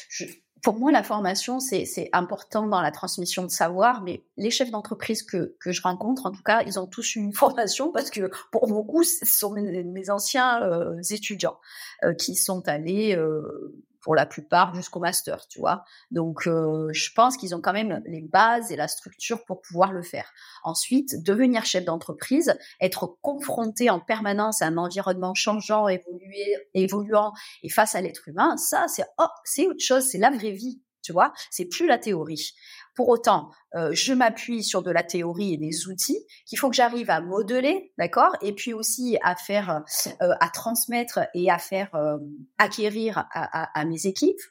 [0.10, 0.26] je,
[0.62, 5.24] pour moi, la formation, c'est important dans la transmission de savoir, mais les chefs d'entreprise
[5.24, 8.68] que, que je rencontre, en tout cas, ils ont tous une formation parce que pour
[8.68, 11.60] beaucoup, ce sont mes, anciens euh, étudiants
[12.04, 15.86] euh, qui sont allés euh, pour la plupart jusqu'au master, tu vois.
[16.10, 19.94] Donc, euh, je pense qu'ils ont quand même les bases et la structure pour pouvoir
[19.94, 20.32] le faire.
[20.64, 27.34] Ensuite, devenir chef d'entreprise, être confronté en permanence à un environnement changeant, évolué, évoluant
[27.64, 30.82] et face à l'être humain, ça, c'est oh, c'est autre chose, c'est la vraie vie,
[31.02, 31.34] tu vois.
[31.50, 32.54] C'est plus la théorie.
[32.94, 36.76] Pour autant, euh, je m'appuie sur de la théorie et des outils qu'il faut que
[36.76, 39.84] j'arrive à modeler, d'accord, et puis aussi à faire,
[40.22, 42.18] euh, à transmettre et à faire euh,
[42.58, 44.42] acquérir à, à, mes équipes.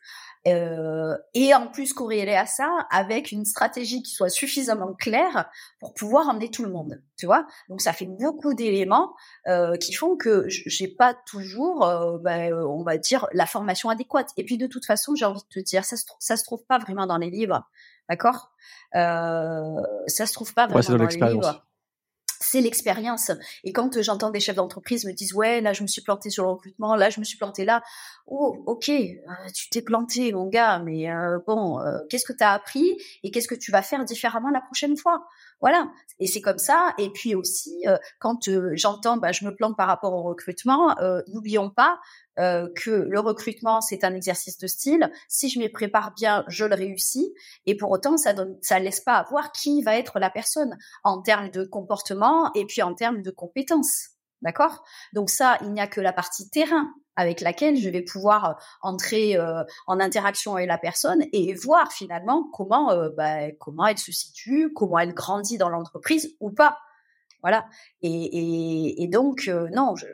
[0.46, 5.50] et en plus corréler à ça avec une stratégie qui soit suffisamment claire
[5.80, 7.46] pour pouvoir emmener tout le monde, tu vois.
[7.68, 9.14] Donc ça fait beaucoup d'éléments
[9.80, 11.80] qui font que j'ai pas toujours,
[12.22, 14.30] ben, on va dire, la formation adéquate.
[14.38, 16.64] Et puis de toute façon, j'ai envie de te dire, ça se, ça se trouve
[16.64, 17.62] pas vraiment dans les livres.
[18.10, 18.50] D'accord?
[18.96, 21.50] Euh, Ça se trouve pas vraiment dans, les
[22.40, 23.30] c'est l'expérience.
[23.64, 26.44] Et quand j'entends des chefs d'entreprise me disent ouais là je me suis planté sur
[26.44, 27.82] le recrutement, là je me suis planté là,
[28.26, 29.14] oh ok euh,
[29.54, 33.30] tu t'es planté mon gars, mais euh, bon euh, qu'est-ce que tu as appris et
[33.30, 35.26] qu'est-ce que tu vas faire différemment la prochaine fois?
[35.60, 35.90] Voilà.
[36.18, 36.94] Et c'est comme ça.
[36.98, 37.84] Et puis aussi
[38.18, 40.94] quand j'entends bah, je me plante par rapport au recrutement,
[41.28, 41.98] n'oublions pas
[42.40, 45.10] euh, que le recrutement c'est un exercice de style.
[45.28, 47.34] Si je m'y prépare bien, je le réussis.
[47.66, 51.20] Et pour autant, ça donne, ça laisse pas voir qui va être la personne en
[51.20, 54.19] termes de comportement et puis en termes de compétences.
[54.42, 54.82] D'accord?
[55.12, 58.52] Donc ça, il n'y a que la partie terrain avec laquelle je vais pouvoir euh,
[58.80, 64.12] entrer euh, en interaction avec la personne et voir finalement comment bah, comment elle se
[64.12, 66.78] situe, comment elle grandit dans l'entreprise ou pas.
[67.42, 67.66] Voilà.
[68.02, 70.06] Et, et, donc non, je,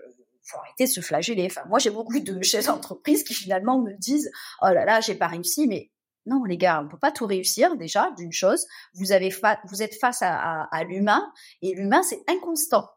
[0.46, 1.46] faut arrêter de se flageller.
[1.46, 4.30] Enfin, moi, j'ai beaucoup de chefs d'entreprise qui finalement me disent,
[4.62, 5.90] oh là là, j'ai pas réussi, mais
[6.26, 8.10] non, les gars, on peut pas tout réussir déjà.
[8.16, 9.32] D'une chose, vous avez
[9.68, 12.88] vous êtes face à, l'humain et l'humain c'est inconstant.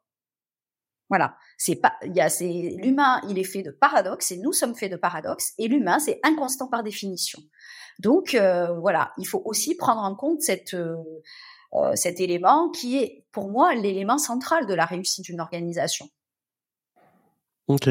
[1.09, 4.53] Voilà, c'est pas, il y a, c'est l'humain, il est fait de paradoxes et nous
[4.53, 7.41] sommes faits de paradoxes et l'humain c'est inconstant par définition.
[7.99, 10.41] Donc euh, voilà, il faut aussi prendre en compte
[10.73, 10.95] euh,
[11.73, 16.07] euh, cet élément qui est pour moi l'élément central de la réussite d'une organisation.
[17.67, 17.89] Ok.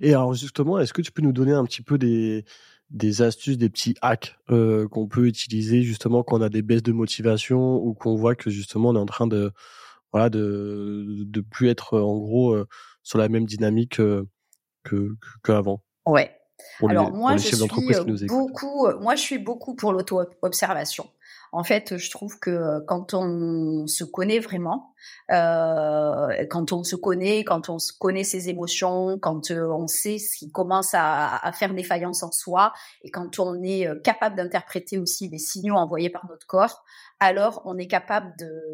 [0.00, 2.44] Et alors justement, est-ce que tu peux nous donner un petit peu des,
[3.22, 7.76] astuces, des petits hacks qu'on peut utiliser justement quand on a des baisses de motivation
[7.76, 9.52] ou qu'on voit que justement on est en train de
[10.12, 12.66] voilà de de plus être en gros euh,
[13.02, 14.28] sur la même dynamique euh,
[14.84, 15.82] que qu'avant.
[16.06, 16.34] Ouais.
[16.88, 17.82] Alors moi je suis beaucoup
[19.00, 21.08] moi je suis beaucoup pour l'auto observation.
[21.52, 24.94] En fait, je trouve que euh, quand on se connaît vraiment,
[25.30, 30.36] euh, quand on se connaît, quand on connaît ses émotions, quand euh, on sait ce
[30.38, 34.98] qui commence à, à, faire défaillance en soi, et quand on est euh, capable d'interpréter
[34.98, 36.84] aussi les signaux envoyés par notre corps,
[37.20, 38.32] alors on est capable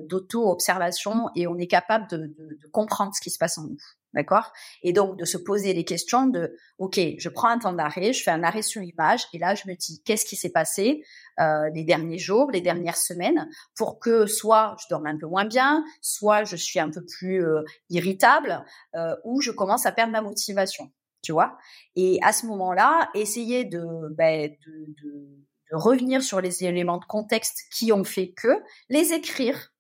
[0.09, 3.79] d'auto-observation et on est capable de, de, de comprendre ce qui se passe en nous.
[4.13, 4.53] D'accord?
[4.83, 8.23] Et donc de se poser les questions de OK, je prends un temps d'arrêt, je
[8.23, 11.03] fais un arrêt sur image et là je me dis qu'est-ce qui s'est passé
[11.41, 15.47] euh, les derniers jours, les dernières semaines pour que soit je dorme un peu moins
[15.47, 20.13] bien, soit je suis un peu plus euh, irritable euh, ou je commence à perdre
[20.13, 21.59] ma motivation, tu vois?
[21.97, 27.05] Et à ce moment-là, essayer de, ben, de, de, de revenir sur les éléments de
[27.05, 29.70] contexte qui ont fait que les écrire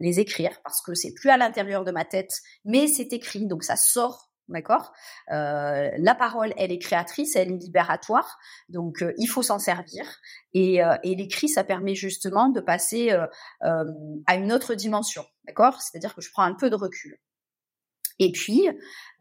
[0.00, 2.32] les écrire parce que c'est plus à l'intérieur de ma tête,
[2.64, 4.92] mais c'est écrit, donc ça sort, d'accord?
[5.30, 8.38] Euh, La parole, elle est créatrice, elle est libératoire,
[8.68, 10.04] donc euh, il faut s'en servir.
[10.54, 13.10] Et, euh, et l'écrit, ça permet justement de passer
[13.60, 15.80] à une autre dimension, d'accord?
[15.80, 17.18] C'est-à-dire que je prends un peu de recul
[18.20, 18.68] et puis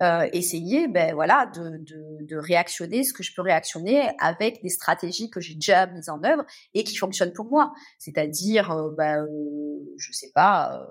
[0.02, 4.70] euh, essayer ben voilà de, de, de, réactionner ce que je peux réactionner avec des
[4.70, 7.74] stratégies que j'ai déjà mises en œuvre et qui fonctionnent pour moi.
[7.98, 10.86] C'est-à-dire euh, ben euh, je sais pas euh,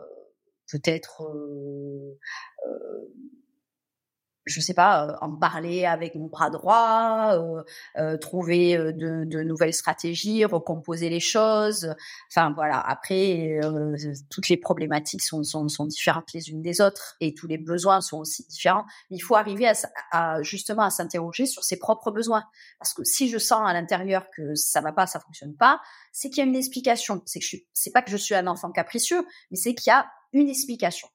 [0.73, 2.19] peut-être euh,
[4.49, 7.63] je sais pas, euh, en parler avec mon bras droit, euh,
[7.99, 11.95] euh, trouver de, de, nouvelles stratégies, recomposer les choses.
[12.31, 12.81] Enfin voilà.
[12.81, 13.61] Après,
[14.31, 18.01] toutes les problématiques sont, sont, sont, différentes les unes des autres et tous les besoins
[18.01, 18.85] sont aussi différents.
[19.11, 19.75] Il faut arriver à,
[20.11, 22.45] à justement à s'interroger sur ses propres besoins,
[22.79, 25.81] parce que si je sens à l'intérieur que ça va pas, ça fonctionne pas,
[26.13, 27.23] c'est qu'il y a une explication.
[27.27, 29.95] C'est que je c'est pas que je suis un enfant capricieux, mais c'est qu'il y
[29.95, 31.09] a une explication.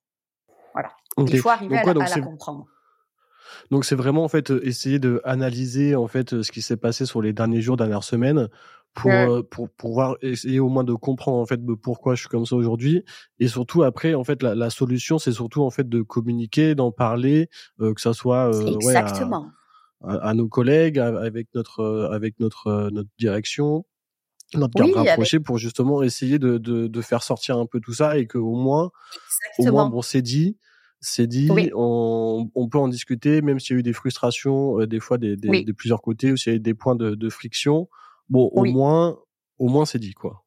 [0.74, 0.92] Voilà.
[1.18, 2.66] Il faut arriver à, à la comprendre.
[3.72, 6.78] Donc c'est vraiment en fait euh, essayer de analyser en fait euh, ce qui s'est
[6.78, 8.50] passé sur les derniers jours, dernières semaines
[8.94, 12.46] pour euh, pour pouvoir essayer au moins de comprendre en fait pourquoi je suis comme
[12.46, 13.04] ça aujourd'hui.
[13.40, 16.92] Et surtout après en fait la, la solution c'est surtout en fait de communiquer, d'en
[16.92, 23.86] parler que ça soit ouais, à, à, nos collègues avec notre avec notre notre direction
[24.58, 28.18] notre garde rapprochée pour justement essayer de, de, de faire sortir un peu tout ça
[28.18, 28.92] et que au moins
[29.58, 30.58] au moins bon c'est dit
[31.04, 34.88] c'est dit, on, on, peut en discuter, même s'il y a eu des frustrations, euh,
[34.88, 37.14] des fois des, des, de plusieurs côtés, ou s'il y a eu des points de,
[37.14, 37.90] de friction.
[38.30, 39.20] Bon, au moins,
[39.60, 40.46] au moins c'est dit quoi.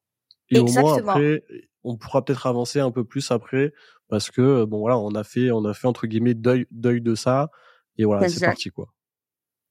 [0.49, 1.43] Et au moins après,
[1.83, 3.71] on pourra peut-être avancer un peu plus après,
[4.09, 7.13] parce que bon voilà, on a fait, on a fait entre guillemets deuil, deuil de
[7.13, 7.51] ça,
[7.97, 8.91] et voilà, c'est parti quoi.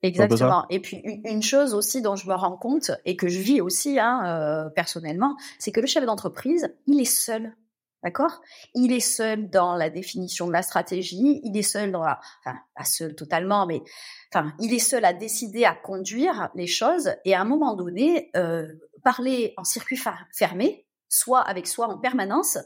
[0.03, 0.66] Exactement.
[0.70, 3.99] Et puis une chose aussi dont je me rends compte et que je vis aussi
[3.99, 7.57] hein, euh, personnellement, c'est que le chef d'entreprise, il est seul.
[8.03, 8.41] D'accord?
[8.75, 12.57] Il est seul dans la définition de la stratégie, il est seul dans la, enfin,
[12.75, 13.83] pas seul totalement, mais
[14.33, 18.31] enfin, il est seul à décider, à conduire les choses et à un moment donné,
[18.37, 18.69] euh,
[19.03, 19.99] parler en circuit
[20.33, 22.59] fermé, soit avec soi en permanence,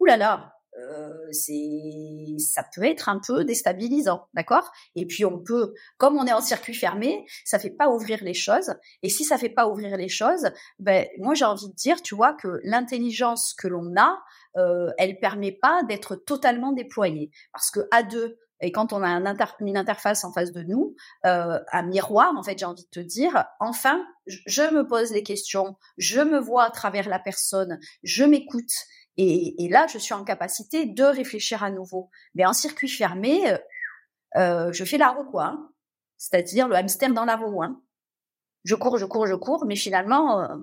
[0.00, 4.70] oulala, euh, c'est ça peut être un peu déstabilisant, d'accord?
[4.94, 8.34] Et puis on peut, comme on est en circuit fermé, ça fait pas ouvrir les
[8.34, 8.74] choses.
[9.02, 12.14] Et si ça fait pas ouvrir les choses, ben moi j'ai envie de dire, tu
[12.14, 14.18] vois, que l'intelligence que l'on a,
[14.56, 19.08] euh, elle permet pas d'être totalement déployée, parce que à deux, et quand on a
[19.08, 20.94] un une interface en face de nous,
[21.26, 25.22] euh, un miroir, en fait, j'ai envie de te dire, enfin, je me pose les
[25.22, 28.72] questions, je me vois à travers la personne, je m'écoute,
[29.16, 32.10] et, et, là, je suis en capacité de réfléchir à nouveau.
[32.34, 33.58] Mais en circuit fermé, euh,
[34.36, 35.46] euh je fais la roue, quoi.
[35.46, 35.68] Hein.
[36.18, 37.62] C'est-à-dire le hamster dans la roue.
[37.62, 37.80] Hein.
[38.64, 40.56] Je cours, je cours, je cours, mais finalement, euh,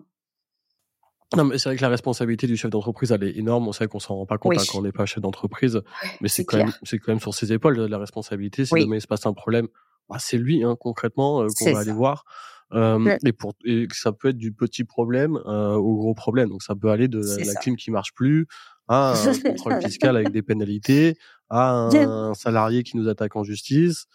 [1.35, 3.67] non, mais c'est vrai que la responsabilité du chef d'entreprise, elle est énorme.
[3.67, 5.81] On sait qu'on s'en rend pas compte hein, quand on n'est pas chef d'entreprise,
[6.21, 8.65] mais c'est quand même, quand même sur ses épaules la responsabilité.
[8.65, 9.67] Si demain il se passe un problème,
[10.09, 12.25] bah, c'est lui hein, concrètement euh, qu'on va aller voir.
[12.71, 16.49] Euh, et pour et ça peut être du petit problème euh, au gros problème.
[16.49, 18.47] Donc ça peut aller de la, clim qui marche plus
[18.87, 21.15] à un contrôle fiscal avec des pénalités,
[21.49, 24.05] à un, salarié qui nous attaque en justice.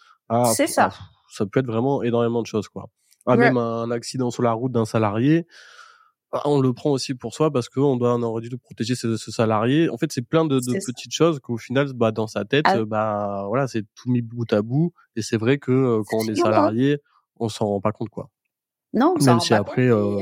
[0.53, 0.91] C'est ça.
[1.31, 2.87] ça peut être vraiment énormément de choses quoi.
[3.25, 5.45] À même un accident sur la route d'un salarié.
[6.31, 9.17] Bah, on le prend aussi pour soi parce qu'on doit on aurait dû protéger ce,
[9.17, 9.89] ce, salarié.
[9.89, 12.85] En fait, c'est plein de, de petites choses qu'au final, bah, dans sa tête, ah.
[12.85, 14.93] bah voilà, c'est tout mis bout à bout.
[15.15, 16.99] Et c'est vrai que euh, quand on est salarié,
[17.39, 18.29] on s'en rend pas compte quoi.
[18.93, 20.19] Non, même si après euh,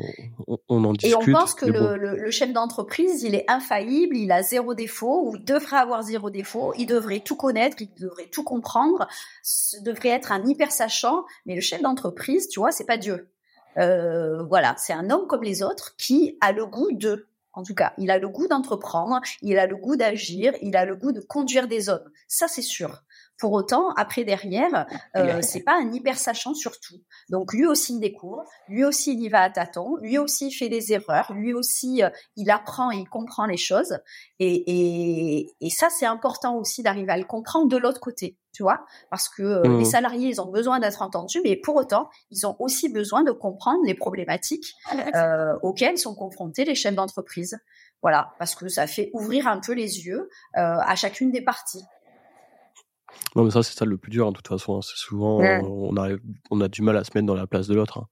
[0.00, 0.04] euh,
[0.46, 1.12] on, on, en discute.
[1.12, 5.28] Et on pense que le, le, chef d'entreprise, il est infaillible, il a zéro défaut,
[5.28, 9.08] ou il devrait avoir zéro défaut, il devrait tout connaître, il devrait tout comprendre,
[9.42, 11.24] ce devrait être un hyper sachant.
[11.46, 13.30] Mais le chef d'entreprise, tu vois, c'est pas Dieu.
[13.78, 17.74] Euh, voilà, c'est un homme comme les autres qui a le goût de, en tout
[17.74, 21.12] cas, il a le goût d'entreprendre, il a le goût d'agir, il a le goût
[21.12, 22.10] de conduire des hommes.
[22.28, 23.02] Ça, c'est sûr.
[23.38, 27.00] Pour autant, après derrière, euh, c'est pas un hyper sachant sur tout.
[27.30, 30.52] Donc lui aussi il découvre, lui aussi il y va à tâtons, lui aussi il
[30.52, 33.98] fait des erreurs, lui aussi euh, il apprend et il comprend les choses.
[34.38, 38.62] Et, et, et ça c'est important aussi d'arriver à le comprendre de l'autre côté tu
[38.62, 39.84] vois, parce que euh, les mmh.
[39.84, 43.80] salariés, ils ont besoin d'être entendus, mais pour autant, ils ont aussi besoin de comprendre
[43.84, 44.74] les problématiques
[45.14, 47.58] euh, auxquelles sont confrontés les chefs d'entreprise.
[48.00, 51.82] Voilà, parce que ça fait ouvrir un peu les yeux euh, à chacune des parties.
[53.36, 54.76] Non, mais ça, c'est ça le plus dur, en hein, toute façon.
[54.76, 54.80] Hein.
[54.82, 57.74] C'est souvent, on, arrive, on a du mal à se mettre dans la place de
[57.74, 57.98] l'autre.
[57.98, 58.08] Hein.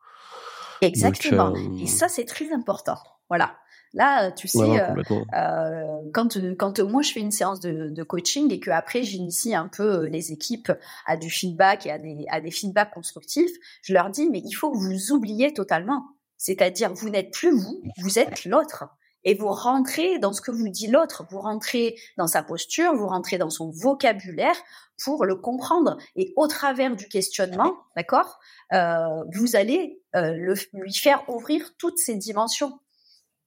[0.83, 1.55] Exactement.
[1.81, 2.99] Et ça, c'est très important.
[3.29, 3.57] Voilà.
[3.95, 4.95] Là, tu sais, euh,
[5.35, 5.85] euh,
[6.15, 9.69] quand quand moi je fais une séance de, de coaching et que après j'initie un
[9.69, 10.73] peu euh, les équipes
[11.05, 14.53] à du feedback et à des à des feedbacks constructifs, je leur dis mais il
[14.53, 16.07] faut que vous oubliez totalement.
[16.39, 18.87] C'est-à-dire vous n'êtes plus vous, vous êtes l'autre
[19.25, 23.07] et vous rentrez dans ce que vous dit l'autre, vous rentrez dans sa posture, vous
[23.07, 24.57] rentrez dans son vocabulaire
[25.05, 25.97] pour le comprendre.
[26.17, 28.39] Et au travers du questionnement, d'accord,
[28.73, 32.79] euh, vous allez euh, lui faire ouvrir toutes ces dimensions.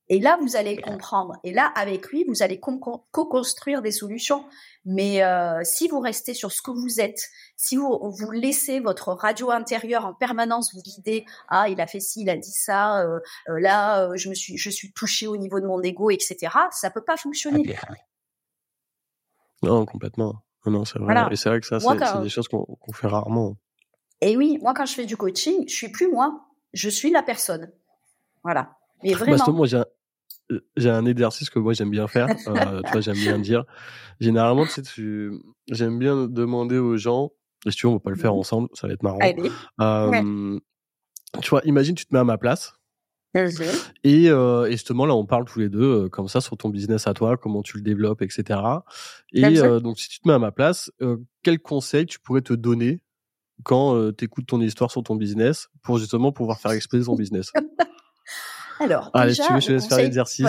[0.08, 1.38] Et là, vous allez comprendre.
[1.44, 4.46] Et là, avec lui, vous allez co-construire des solutions.
[4.86, 9.14] Mais euh, si vous restez sur ce que vous êtes, si vous, vous laissez votre
[9.14, 13.02] radio intérieure en permanence vous guider, ah, il a fait ci, il a dit ça,
[13.02, 16.12] euh, euh là, euh, je me suis, je suis touché au niveau de mon ego,
[16.12, 16.54] etc.
[16.72, 17.76] Ça peut pas fonctionner.
[19.64, 20.44] Non, complètement.
[20.68, 21.16] Non, c'est vrai.
[21.32, 23.56] Et c'est vrai que ça, c'est des choses qu'on fait rarement.
[24.22, 27.24] Et oui, moi, quand je fais du coaching, je suis plus moi, je suis la
[27.24, 27.72] personne.
[28.44, 28.75] Voilà.
[29.04, 29.52] Mais vraiment.
[29.52, 29.82] moi, j'ai
[30.78, 32.28] j'ai un exercice que moi j'aime bien faire.
[32.48, 33.66] Euh, tu vois, j'aime bien dire.
[34.20, 35.30] Généralement, tu sais,
[35.70, 37.32] j'aime bien demander aux gens.
[37.66, 39.20] Et si tu veux, on va pas le faire mmh ensemble, ça va être marrant.
[39.82, 40.60] Euh,
[41.42, 42.76] Tu vois, imagine, tu te mets à ma place.
[44.04, 46.70] Et, euh, et, justement, là, on parle tous les deux euh, comme ça sur ton
[46.70, 48.60] business à toi, comment tu le développes, etc.
[49.34, 52.42] Et euh, donc, si tu te mets à ma place, euh, quel conseil tu pourrais
[52.42, 53.02] te donner
[53.64, 57.52] quand tu écoutes ton histoire sur ton business pour justement pouvoir faire exploser ton business?
[58.80, 60.46] Alors, Allez, déjà, tu veux, je laisse faire l'exercice.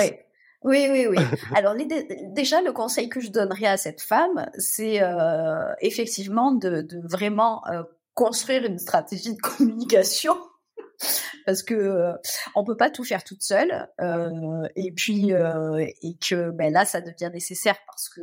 [0.62, 1.16] Oui, oui, oui.
[1.54, 1.74] Alors,
[2.34, 7.62] déjà, le conseil que je donnerais à cette femme, c'est euh, effectivement de, de vraiment
[7.68, 7.82] euh,
[8.14, 10.34] construire une stratégie de communication.
[11.46, 12.12] Parce que euh,
[12.54, 16.84] on peut pas tout faire toute seule, euh, et puis euh, et que ben là
[16.84, 18.22] ça devient nécessaire parce que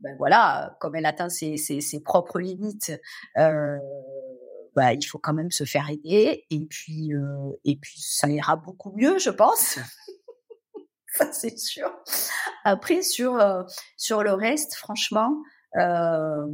[0.00, 2.92] ben voilà, comme elle atteint ses, ses, ses propres limites,
[3.38, 3.78] euh,
[4.74, 8.56] bah, il faut quand même se faire aider et puis euh, et puis ça ira
[8.56, 9.78] beaucoup mieux, je pense.
[11.16, 11.90] ça c'est sûr.
[12.64, 13.62] Après sur euh,
[13.96, 15.36] sur le reste, franchement,
[15.76, 16.46] euh,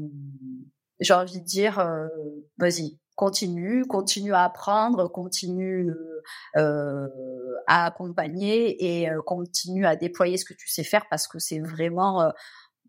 [1.00, 2.08] j'ai envie de dire, euh,
[2.58, 5.90] vas-y, continue, continue à apprendre, continue
[6.56, 7.08] euh,
[7.66, 12.30] à accompagner et continue à déployer ce que tu sais faire parce que c'est vraiment,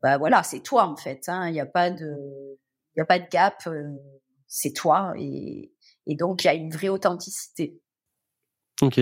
[0.01, 1.27] bah voilà, c'est toi en fait.
[1.27, 1.47] Hein.
[1.47, 2.15] Il n'y a pas de,
[2.95, 3.67] il y a pas de gap
[4.53, 5.71] c'est toi et,
[6.05, 7.79] et donc il y a une vraie authenticité.
[8.81, 8.99] Ok.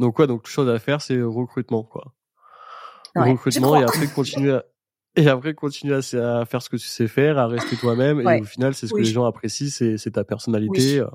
[0.00, 2.14] Donc quoi Donc chose à faire, c'est recrutement quoi.
[3.14, 4.64] recrutement et après continuer à
[5.16, 8.20] et après continuer à, faire ce que tu sais faire, à rester toi-même.
[8.20, 11.00] Et au final, c'est ce que les gens apprécient, c'est ta personnalité.
[11.00, 11.08] Oui.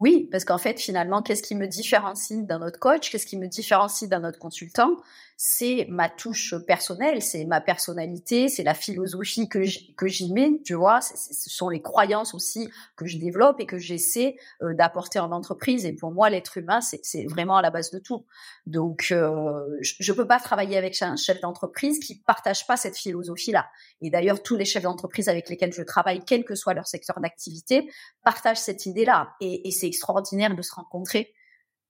[0.00, 3.10] Oui, parce qu'en fait, finalement, qu'est-ce qui me différencie d'un autre coach?
[3.10, 4.96] Qu'est-ce qui me différencie d'un autre consultant?
[5.40, 11.00] C'est ma touche personnelle, c'est ma personnalité, c'est la philosophie que j'y mets, tu vois,
[11.00, 15.84] ce sont les croyances aussi que je développe et que j'essaie euh, d'apporter en entreprise.
[15.84, 18.26] Et pour moi, l'être humain, c'est vraiment à la base de tout.
[18.66, 22.96] Donc, euh, je ne peux pas travailler avec un chef d'entreprise qui partage pas cette
[22.96, 23.68] philosophie-là.
[24.02, 27.20] Et d'ailleurs, tous les chefs d'entreprise avec lesquels je travaille, quel que soit leur secteur
[27.20, 27.88] d'activité,
[28.24, 29.34] partagent cette idée-là.
[29.40, 31.32] Et, et c'est extraordinaire de se rencontrer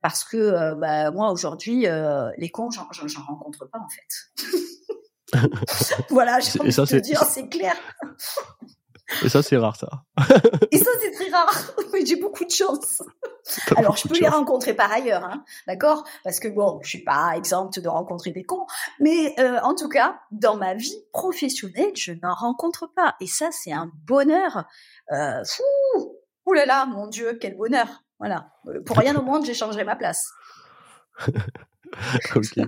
[0.03, 2.84] parce que euh, bah, moi aujourd'hui euh, les cons j'en
[3.22, 4.51] rencontre pas en fait.
[6.11, 7.74] Voilà j'ai envie de te dire c'est clair.
[9.24, 10.05] Et ça c'est rare ça.
[10.70, 11.72] Et ça c'est très rare.
[11.92, 13.03] Mais j'ai beaucoup de chance.
[13.74, 16.05] Alors je peux les rencontrer par ailleurs hein, d'accord?
[16.24, 18.66] Parce que bon je suis pas exempte de rencontrer des cons.
[19.01, 23.16] Mais euh, en tout cas dans ma vie professionnelle je n'en rencontre pas.
[23.20, 24.66] Et ça c'est un bonheur.
[25.12, 26.20] Euh, fou!
[26.46, 28.50] Ouh là là mon dieu quel bonheur voilà.
[28.66, 30.32] Euh, pour rien au monde, j'échangerai ma place.
[32.36, 32.58] ok.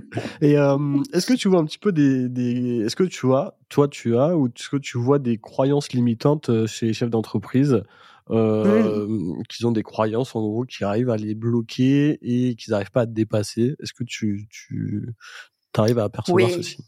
[0.41, 2.85] Et euh, est-ce que tu vois un petit peu des, des...
[2.85, 6.51] est-ce que tu vois, toi tu as ou est-ce que tu vois des croyances limitantes
[6.51, 7.83] euh, chez les chefs d'entreprise
[8.31, 12.93] euh, qui ont des croyances en gros qui arrivent à les bloquer et qu'ils n'arrivent
[12.93, 13.77] pas à te dépasser?
[13.81, 15.15] Est-ce que tu tu
[15.77, 16.55] arrives à percevoir oui.
[16.55, 16.79] ceci?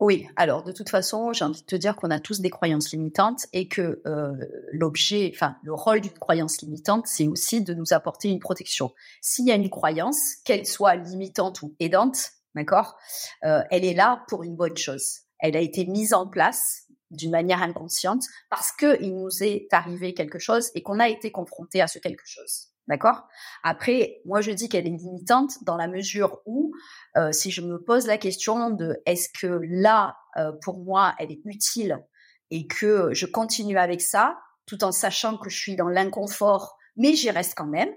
[0.00, 2.90] Oui, alors de toute façon, j'ai envie de te dire qu'on a tous des croyances
[2.90, 4.32] limitantes et que euh,
[4.72, 8.92] l'objet, enfin le rôle d'une croyance limitante, c'est aussi de nous apporter une protection.
[9.20, 12.96] S'il y a une croyance, qu'elle soit limitante ou aidante, d'accord,
[13.44, 15.20] euh, elle est là pour une bonne chose.
[15.38, 16.82] Elle a été mise en place
[17.12, 21.30] d'une manière inconsciente parce que il nous est arrivé quelque chose et qu'on a été
[21.30, 22.73] confronté à ce quelque chose.
[22.86, 23.26] D'accord?
[23.62, 26.72] Après, moi je dis qu'elle est limitante dans la mesure où
[27.16, 31.32] euh, si je me pose la question de est-ce que là, euh, pour moi, elle
[31.32, 32.04] est utile
[32.50, 37.14] et que je continue avec ça, tout en sachant que je suis dans l'inconfort, mais
[37.14, 37.88] j'y reste quand même,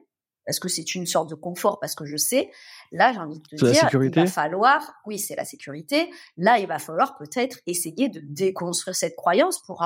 [0.45, 2.49] parce que c'est une sorte de confort, parce que je sais,
[2.93, 6.67] là j'ai envie de te dire, il va falloir, oui c'est la sécurité, là il
[6.67, 9.83] va falloir peut-être essayer de déconstruire cette croyance pour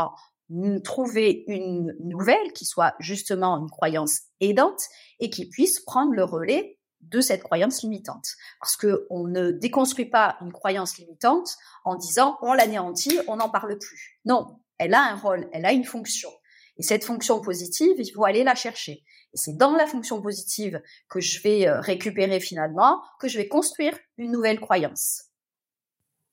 [0.83, 4.81] trouver une nouvelle qui soit justement une croyance aidante
[5.19, 8.35] et qui puisse prendre le relais de cette croyance limitante.
[8.59, 13.49] Parce que on ne déconstruit pas une croyance limitante en disant on l'anéantit, on n'en
[13.49, 14.19] parle plus.
[14.25, 16.29] Non, elle a un rôle, elle a une fonction.
[16.77, 19.03] Et cette fonction positive, il faut aller la chercher.
[19.33, 23.47] Et c'est dans la fonction positive que je vais euh, récupérer finalement, que je vais
[23.47, 25.30] construire une nouvelle croyance.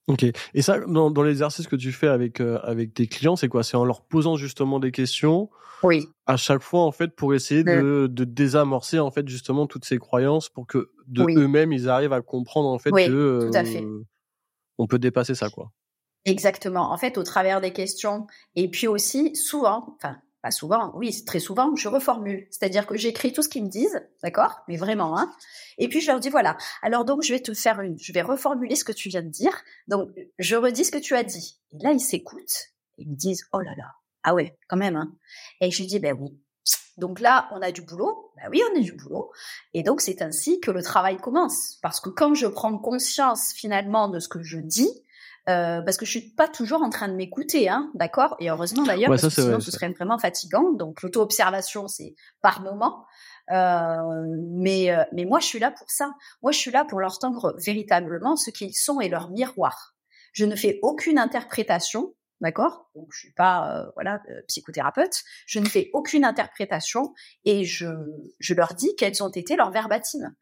[0.08, 0.24] Ok.
[0.54, 3.62] Et ça, dans, dans l'exercice que tu fais avec euh, avec tes clients, c'est quoi?
[3.62, 5.50] C'est en leur posant justement des questions.
[5.82, 6.08] Oui.
[6.26, 9.98] À chaque fois, en fait, pour essayer de, de désamorcer en fait justement toutes ces
[9.98, 13.64] croyances, pour que de eux-mêmes ils arrivent à comprendre en fait oui, que tout à
[13.64, 13.84] fait.
[13.84, 14.04] Euh,
[14.78, 15.72] on peut dépasser ça, quoi.
[16.24, 16.92] Exactement.
[16.92, 21.40] En fait, au travers des questions, et puis aussi souvent, enfin pas souvent, oui, très
[21.40, 22.46] souvent, je reformule.
[22.50, 24.60] C'est-à-dire que j'écris tout ce qu'ils me disent, d'accord?
[24.68, 25.32] Mais vraiment, hein
[25.78, 28.22] Et puis je leur dis, voilà, alors donc je vais te faire une, je vais
[28.22, 29.62] reformuler ce que tu viens de dire.
[29.88, 31.58] Donc, je redis ce que tu as dit.
[31.72, 32.68] Et là, ils s'écoutent.
[32.98, 35.12] Ils me disent, oh là là, ah ouais, quand même, hein
[35.60, 36.38] Et je dis, ben oui.
[36.98, 38.32] Donc là, on a du boulot.
[38.36, 39.30] Ben oui, on a du boulot.
[39.72, 41.78] Et donc, c'est ainsi que le travail commence.
[41.80, 44.90] Parce que quand je prends conscience finalement de ce que je dis,
[45.48, 48.36] euh, parce que je suis pas toujours en train de m'écouter, hein, d'accord?
[48.38, 50.72] Et heureusement d'ailleurs, parce que sinon ce serait vraiment fatigant.
[50.72, 53.06] Donc l'auto-observation, c'est par moment.
[53.50, 56.12] Euh, mais euh, mais moi, je suis là pour ça.
[56.42, 59.94] Moi, je suis là pour leur tendre véritablement ce qu'ils sont et leur miroir.
[60.32, 62.90] Je ne fais aucune interprétation, d'accord?
[62.94, 65.22] Donc je suis pas euh, voilà psychothérapeute.
[65.46, 67.86] Je ne fais aucune interprétation et je
[68.38, 70.34] je leur dis quels ont été leurs verbatims.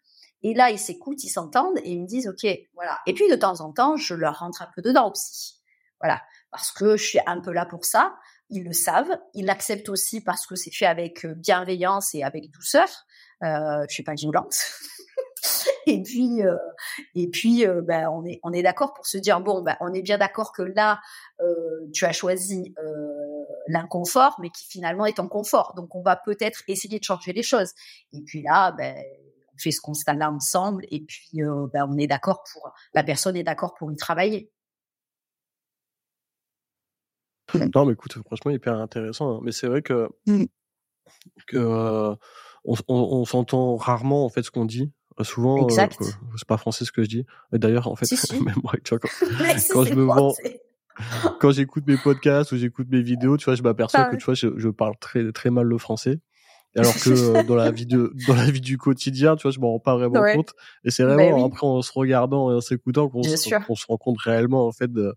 [0.42, 2.98] Et là, ils s'écoutent, ils s'entendent et ils me disent, OK, voilà.
[3.06, 5.60] Et puis, de temps en temps, je leur rentre un peu dedans aussi.
[6.00, 6.22] Voilà.
[6.50, 8.16] Parce que je suis un peu là pour ça.
[8.50, 9.18] Ils le savent.
[9.34, 12.88] Ils l'acceptent aussi parce que c'est fait avec euh, bienveillance et avec douceur.
[13.42, 14.56] Euh, je suis pas violente.
[15.86, 16.56] et puis, euh,
[17.14, 19.92] et puis, euh, ben, on est, on est d'accord pour se dire bon, ben, on
[19.92, 21.00] est bien d'accord que là,
[21.92, 22.74] tu as choisi
[23.68, 25.74] l'inconfort, mais qui finalement est en confort.
[25.76, 27.72] Donc, on va peut-être essayer de changer les choses.
[28.12, 28.96] Et puis là, ben,
[29.58, 33.44] fait ce constat-là ensemble et puis euh, ben, on est d'accord pour la personne est
[33.44, 34.50] d'accord pour y travailler.
[37.74, 39.36] Non, mais écoute, franchement, hyper intéressant.
[39.36, 39.40] Hein.
[39.42, 40.44] Mais c'est vrai que, mmh.
[41.46, 42.14] que euh,
[42.64, 44.92] on, s'entend rarement en fait ce qu'on dit.
[45.18, 47.26] Euh, souvent, c'est pas français ce que je dis.
[47.52, 48.06] D'ailleurs, en fait,
[48.44, 50.34] même moi, tu vois, quand, je me vends,
[51.40, 54.34] quand j'écoute mes podcasts ou j'écoute mes vidéos, tu vois, je m'aperçois que tu vois,
[54.34, 56.20] je, je, parle très très mal le français
[56.76, 59.60] alors que euh, dans la vie de dans la vie du quotidien tu vois je
[59.60, 60.52] m'en rends pas vraiment compte
[60.84, 64.18] et c'est vraiment bah après en se regardant et en s'écoutant qu'on se, rend compte
[64.20, 65.14] réellement en fait de,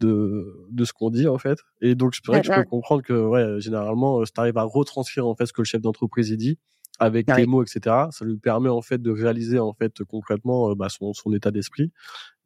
[0.00, 1.58] de de ce qu'on dit en fait.
[1.80, 4.64] Et donc c'est vrai que je peux comprendre que ouais, généralement, si tu arrives à
[4.64, 6.58] retranscrire en fait ce que le chef d'entreprise dit
[6.98, 7.96] avec tes mots, etc.
[8.10, 11.90] Ça lui permet en fait de réaliser en fait concrètement bah, son, son état d'esprit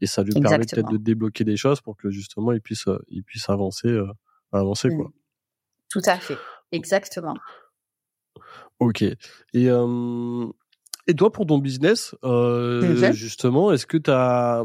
[0.00, 3.22] et ça lui permet peut-être de débloquer des choses pour que justement il puisse il
[3.22, 3.98] puisse avancer
[4.52, 5.06] avancer quoi.
[5.06, 5.12] Mmh.
[5.88, 6.38] Tout à fait,
[6.72, 7.36] exactement.
[8.80, 9.02] Ok.
[9.02, 9.68] Et
[11.08, 14.64] et toi pour ton business euh, justement, est-ce que tu as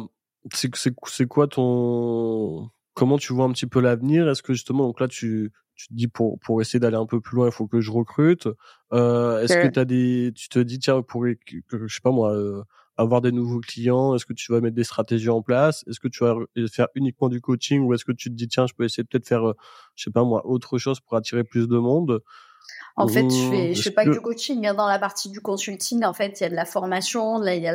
[0.54, 0.72] c'est
[1.06, 4.28] c'est quoi ton comment tu vois un petit peu l'avenir?
[4.28, 7.22] Est-ce que justement donc là tu tu te dis pour pour essayer d'aller un peu
[7.22, 8.48] plus loin, il faut que je recrute.
[8.92, 12.12] Euh, est-ce que tu as des tu te dis tiens pour que, je sais pas
[12.12, 12.64] moi euh,
[12.98, 15.84] avoir des nouveaux clients, est-ce que tu vas mettre des stratégies en place?
[15.88, 16.36] Est-ce que tu vas
[16.72, 19.28] faire uniquement du coaching ou est-ce que tu te dis tiens, je peux essayer peut-être
[19.28, 19.54] faire euh,
[19.96, 22.22] je sais pas moi autre chose pour attirer plus de monde?
[22.98, 24.12] En fait, je fais, je fais pas que...
[24.12, 24.66] du coaching.
[24.68, 24.74] Hein.
[24.74, 27.68] Dans la partie du consulting, en fait, il y a de la formation, il y
[27.68, 27.74] a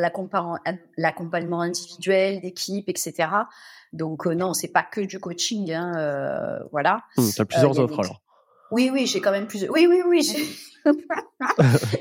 [0.97, 3.27] l'accompagnement individuel, d'équipe, etc.
[3.93, 5.71] Donc euh, non, c'est pas que du coaching.
[5.73, 7.03] Hein, euh, voilà.
[7.17, 8.21] Mmh, tu as plusieurs euh, offres alors.
[8.71, 9.71] Oui, oui, j'ai quand même plusieurs.
[9.71, 10.23] Oui, oui, oui,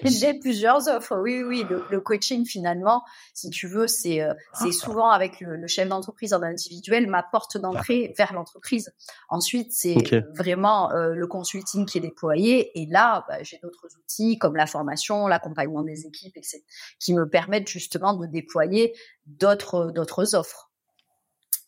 [0.05, 1.17] j'ai plusieurs offres.
[1.21, 3.03] Oui, oui, le, le, coaching finalement,
[3.35, 7.23] si tu veux, c'est euh, c'est souvent avec le, le chef d'entreprise en individuel ma
[7.23, 8.93] porte d'entrée vers l'entreprise.
[9.29, 9.97] Ensuite, c'est
[10.35, 12.79] vraiment euh, le consulting qui est déployé.
[12.81, 16.63] Et là, bah, j'ai d'autres outils comme la formation, l'accompagnement des équipes, etc.,
[16.99, 18.95] qui me permettent justement de déployer
[19.27, 20.71] d'autres d'autres offres.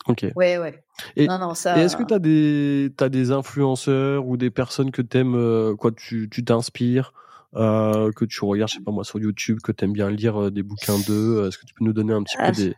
[0.07, 0.26] Ok.
[0.36, 0.82] Ouais, ouais.
[1.16, 1.78] Et, non, non, ça...
[1.78, 5.74] et est-ce que tu as des, t'as des influenceurs ou des personnes que t'aimes, euh,
[5.76, 7.12] quoi, tu, tu t'inspires,
[7.55, 10.51] euh, que tu regardes, je sais pas moi, sur YouTube, que t'aimes bien lire euh,
[10.51, 12.74] des bouquins d'eux Est-ce que tu peux nous donner un petit peu ah, des,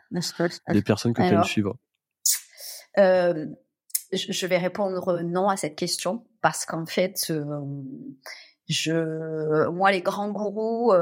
[0.72, 1.76] des personnes que t'aimes suivre?
[2.98, 3.46] euh,
[4.12, 7.32] je vais répondre non à cette question parce qu'en fait,
[8.70, 10.92] je, moi, les grands gourous,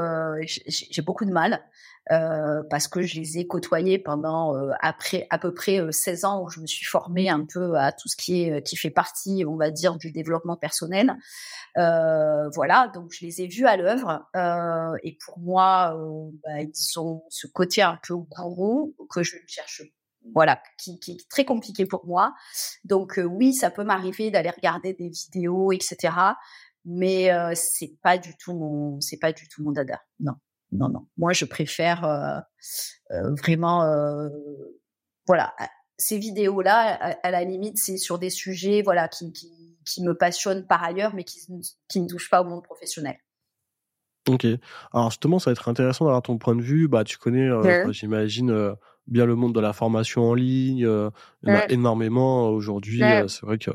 [0.45, 1.61] j'ai beaucoup de mal.
[2.11, 6.27] Euh, parce que je les ai côtoyés pendant euh, après à peu près 16 euh,
[6.27, 8.89] ans où je me suis formée un peu à tout ce qui est qui fait
[8.89, 11.15] partie, on va dire, du développement personnel.
[11.75, 14.27] voilà, donc je les ai vus à l'œuvre
[15.03, 15.95] et pour moi,
[16.43, 19.83] bah, ils ont ce côté un peu gourou que je cherche
[20.33, 22.33] voilà, qui, qui, est très compliqué pour moi.
[22.83, 26.13] Donc oui, ça peut m'arriver d'aller regarder des vidéos, etc.
[26.85, 30.01] Mais c'est pas du tout mon, c'est pas du tout mon dada.
[30.19, 30.33] Non
[30.71, 31.07] non, non.
[31.17, 32.39] Moi, je préfère euh,
[33.11, 34.29] euh, vraiment, euh,
[35.27, 35.53] voilà,
[35.97, 39.51] ces vidéos-là, à, la limite, c'est sur des sujets, voilà, qui, qui,
[39.85, 41.39] qui, me passionnent par ailleurs, mais qui,
[41.87, 43.17] qui ne touchent pas au monde professionnel.
[44.27, 44.45] Ok.
[44.93, 46.87] Alors justement, ça va être intéressant d'avoir ton point de vue.
[46.87, 47.49] Bah, tu connais,
[47.91, 48.75] j'imagine,
[49.07, 50.79] bien le monde de la formation en ligne.
[50.79, 53.01] il y en a énormément aujourd'hui.
[53.27, 53.71] c'est vrai que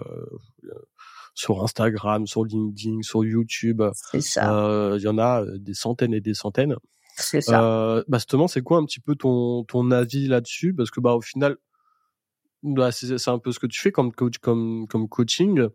[1.35, 3.82] sur Instagram, sur LinkedIn, sur YouTube.
[4.11, 4.57] C'est ça.
[4.57, 6.76] Euh, il y en a euh, des centaines et des centaines.
[7.16, 7.62] C'est ça.
[7.62, 10.74] Euh, bah justement, c'est quoi un petit peu ton ton avis là-dessus?
[10.74, 11.57] Parce que bah au final,
[12.62, 15.68] bah, c'est un peu ce que tu fais comme coach, comme comme coaching.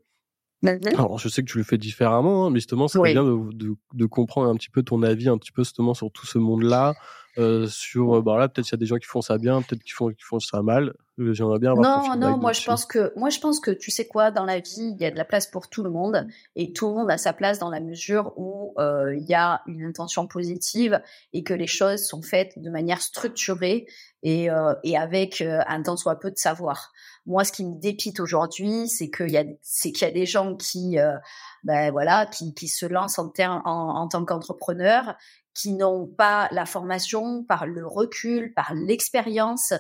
[0.65, 3.75] Alors, je sais que tu le fais différemment, hein, mais justement, c'est bien de, de,
[3.93, 6.95] de, comprendre un petit peu ton avis, un petit peu justement sur tout ce monde-là,
[7.39, 9.61] euh, sur euh, bah là peut-être il y a des gens qui font ça bien,
[9.61, 10.93] peut-être qui font qui font ça mal.
[11.19, 13.91] Euh, j'aimerais bien avoir Non, non, moi je pense que moi je pense que tu
[13.91, 16.27] sais quoi, dans la vie, il y a de la place pour tout le monde
[16.55, 19.61] et tout le monde a sa place dans la mesure où euh, il y a
[19.67, 21.01] une intention positive
[21.33, 23.87] et que les choses sont faites de manière structurée
[24.23, 26.91] et, euh, et avec un tant soit peu de savoir.
[27.25, 30.25] Moi, ce qui me dépite aujourd'hui, c'est qu'il y a, c'est qu'il y a des
[30.25, 30.97] gens qui,
[31.63, 35.15] ben voilà, qui, qui se lancent en, en, en tant qu'entrepreneurs
[35.53, 39.73] qui n'ont pas la formation, par le recul, par l'expérience,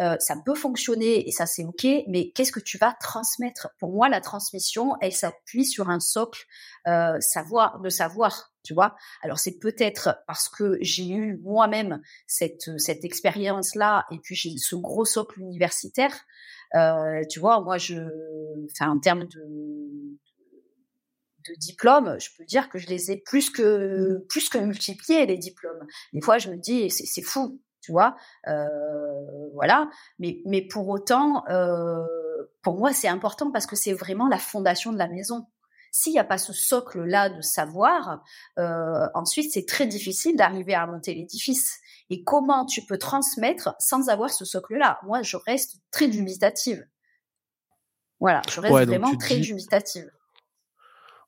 [0.00, 1.86] euh, ça peut fonctionner et ça c'est ok.
[2.08, 3.68] Mais qu'est-ce que tu vas transmettre?
[3.78, 6.44] Pour moi, la transmission, elle s'appuie sur un socle
[6.86, 8.52] euh, savoir, de savoir.
[8.62, 8.96] Tu vois?
[9.22, 14.56] Alors c'est peut-être parce que j'ai eu moi-même cette cette expérience là et puis j'ai
[14.56, 16.14] ce gros socle universitaire.
[16.74, 17.96] Euh, tu vois, moi je,
[18.72, 19.42] enfin en termes de
[21.48, 25.38] de diplômes, je peux dire que je les ai plus que plus que multipliés les
[25.38, 25.86] diplômes.
[26.12, 28.16] Des fois, je me dis c'est fou, tu vois,
[28.48, 28.64] euh,
[29.52, 29.88] voilà.
[30.18, 32.04] Mais mais pour autant, euh,
[32.62, 35.46] pour moi, c'est important parce que c'est vraiment la fondation de la maison.
[35.92, 38.24] S'il n'y a pas ce socle-là de savoir,
[38.58, 41.78] euh, ensuite c'est très difficile d'arriver à monter l'édifice.
[42.10, 44.98] Et comment tu peux transmettre sans avoir ce socle-là?
[45.04, 46.84] Moi, je reste très dubitative.
[48.18, 50.10] Voilà, je reste vraiment très dubitative.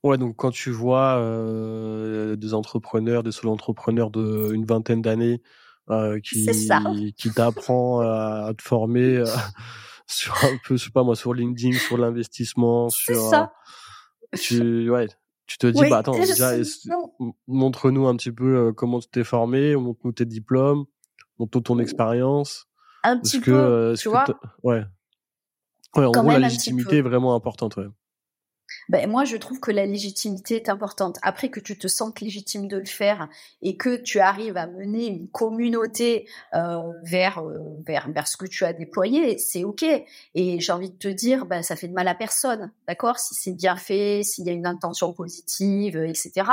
[0.03, 5.43] Ouais, donc quand tu vois euh, des entrepreneurs, des solo entrepreneurs d'une vingtaine d'années
[5.91, 6.47] euh, qui
[7.17, 9.27] qui t'apprend à, te former euh,
[10.07, 13.53] sur un peu, je sais pas moi, sur LinkedIn, sur l'investissement, sur ça.
[14.39, 15.09] tu ouais,
[15.47, 16.17] tu te dis bah attends,
[17.47, 20.85] montre-nous un petit peu comment tu t'es formé, montre-nous tes diplômes,
[21.39, 22.67] montre-nous ton expérience.
[23.03, 24.27] Un petit peu, tu vois.
[24.63, 24.85] ouais.
[25.97, 27.77] Ouais, en gros, la légitimité est vraiment importante.
[27.77, 27.87] Ouais.
[28.89, 31.19] Ben, moi, je trouve que la légitimité est importante.
[31.23, 33.29] Après que tu te sentes légitime de le faire
[33.63, 38.47] et que tu arrives à mener une communauté euh, vers, euh, vers vers ce que
[38.47, 39.85] tu as déployé, c'est ok.
[40.35, 43.19] Et j'ai envie de te dire, ben ça fait de mal à personne, d'accord?
[43.19, 46.47] Si c'est bien fait, s'il y a une intention positive, etc.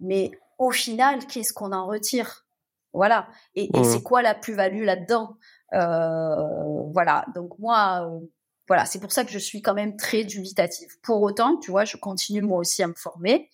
[0.00, 2.44] Mais au final, qu'est-ce qu'on en retire?
[2.92, 3.26] Voilà.
[3.54, 5.36] Et, et c'est quoi la plus-value là-dedans?
[5.72, 7.24] Euh, Voilà.
[7.34, 8.08] Donc moi
[8.66, 10.88] voilà, c'est pour ça que je suis quand même très dubitative.
[11.02, 13.50] Pour autant, tu vois, je continue moi aussi à me former.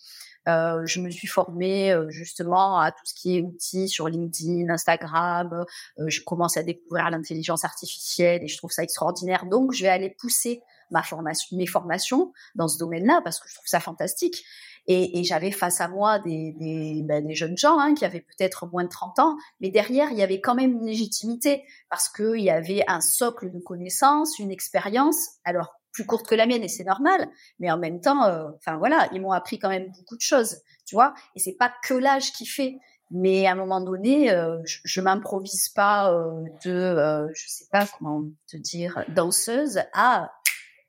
[0.49, 4.71] Euh, je me suis formée euh, justement à tout ce qui est outils sur LinkedIn,
[4.71, 5.65] Instagram.
[5.99, 9.47] Euh, je commence à découvrir l'intelligence artificielle et je trouve ça extraordinaire.
[9.47, 13.55] Donc, je vais aller pousser ma formation, mes formations dans ce domaine-là parce que je
[13.55, 14.45] trouve ça fantastique.
[14.93, 18.23] Et, et j'avais face à moi des, des, ben, des jeunes gens hein, qui avaient
[18.23, 22.09] peut-être moins de 30 ans, mais derrière, il y avait quand même une légitimité parce
[22.09, 26.65] qu'il y avait un socle de connaissances, une expérience, alors plus courte que la mienne
[26.65, 27.29] et c'est normal,
[27.61, 30.57] mais en même temps, euh, enfin voilà, ils m'ont appris quand même beaucoup de choses,
[30.85, 31.15] tu vois.
[31.37, 32.81] Et c'est pas que l'âge qui fait,
[33.13, 37.67] mais à un moment donné, euh, je, je m'improvise pas euh, de, euh, je sais
[37.71, 40.33] pas comment te dire, danseuse à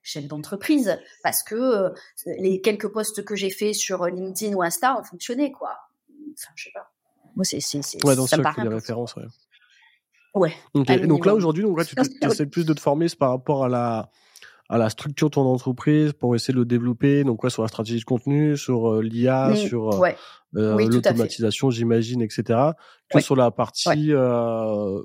[0.01, 1.89] chef d'entreprise parce que euh,
[2.25, 5.71] les quelques posts que j'ai fait sur LinkedIn ou Insta ont fonctionné quoi.
[6.33, 6.91] Enfin, je sais pas.
[7.35, 9.23] Moi c'est c'est c'est ouais, dans ça me des références ouais.
[10.33, 10.53] Ouais.
[10.73, 14.09] Donc là aujourd'hui donc là tu essaies plus de te former par rapport à la
[14.71, 17.67] à la structure de ton entreprise pour essayer de le développer donc quoi sur la
[17.67, 20.11] stratégie de contenu sur euh, l'IA sur euh,
[20.55, 22.71] euh l'automatisation j'imagine etc
[23.09, 25.01] que sur la partie euh,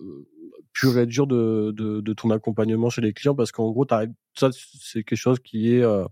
[0.79, 4.51] pur et dur de, de, de, ton accompagnement chez les clients parce qu'en gros, ça,
[4.53, 6.05] c'est quelque chose qui est, euh,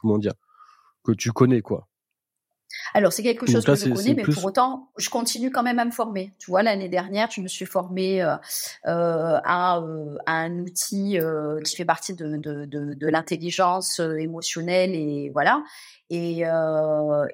[0.00, 0.34] comment dire,
[1.04, 1.86] que tu connais, quoi.
[2.94, 5.84] Alors, c'est quelque chose que je connais, mais pour autant, je continue quand même à
[5.84, 6.32] me former.
[6.38, 8.34] Tu vois, l'année dernière, je me suis formée euh,
[8.86, 14.00] euh, à, euh, à, un outil euh, qui fait partie de, de, de, de l'intelligence
[14.00, 15.62] émotionnelle et voilà.
[16.10, 16.42] Et,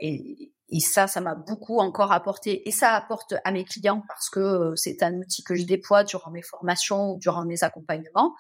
[0.01, 2.69] et, et ça, ça m'a beaucoup encore apporté.
[2.69, 6.03] Et ça apporte à mes clients parce que euh, c'est un outil que je déploie
[6.03, 8.35] durant mes formations, durant mes accompagnements.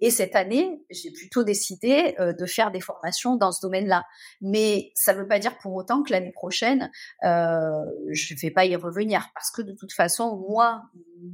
[0.00, 4.04] Et cette année, j'ai plutôt décidé euh, de faire des formations dans ce domaine-là.
[4.40, 6.92] Mais ça ne veut pas dire pour autant que l'année prochaine,
[7.24, 10.82] euh, je ne vais pas y revenir parce que de toute façon, moi,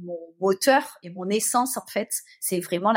[0.03, 2.93] mon moteur et mon essence, en fait, c'est vraiment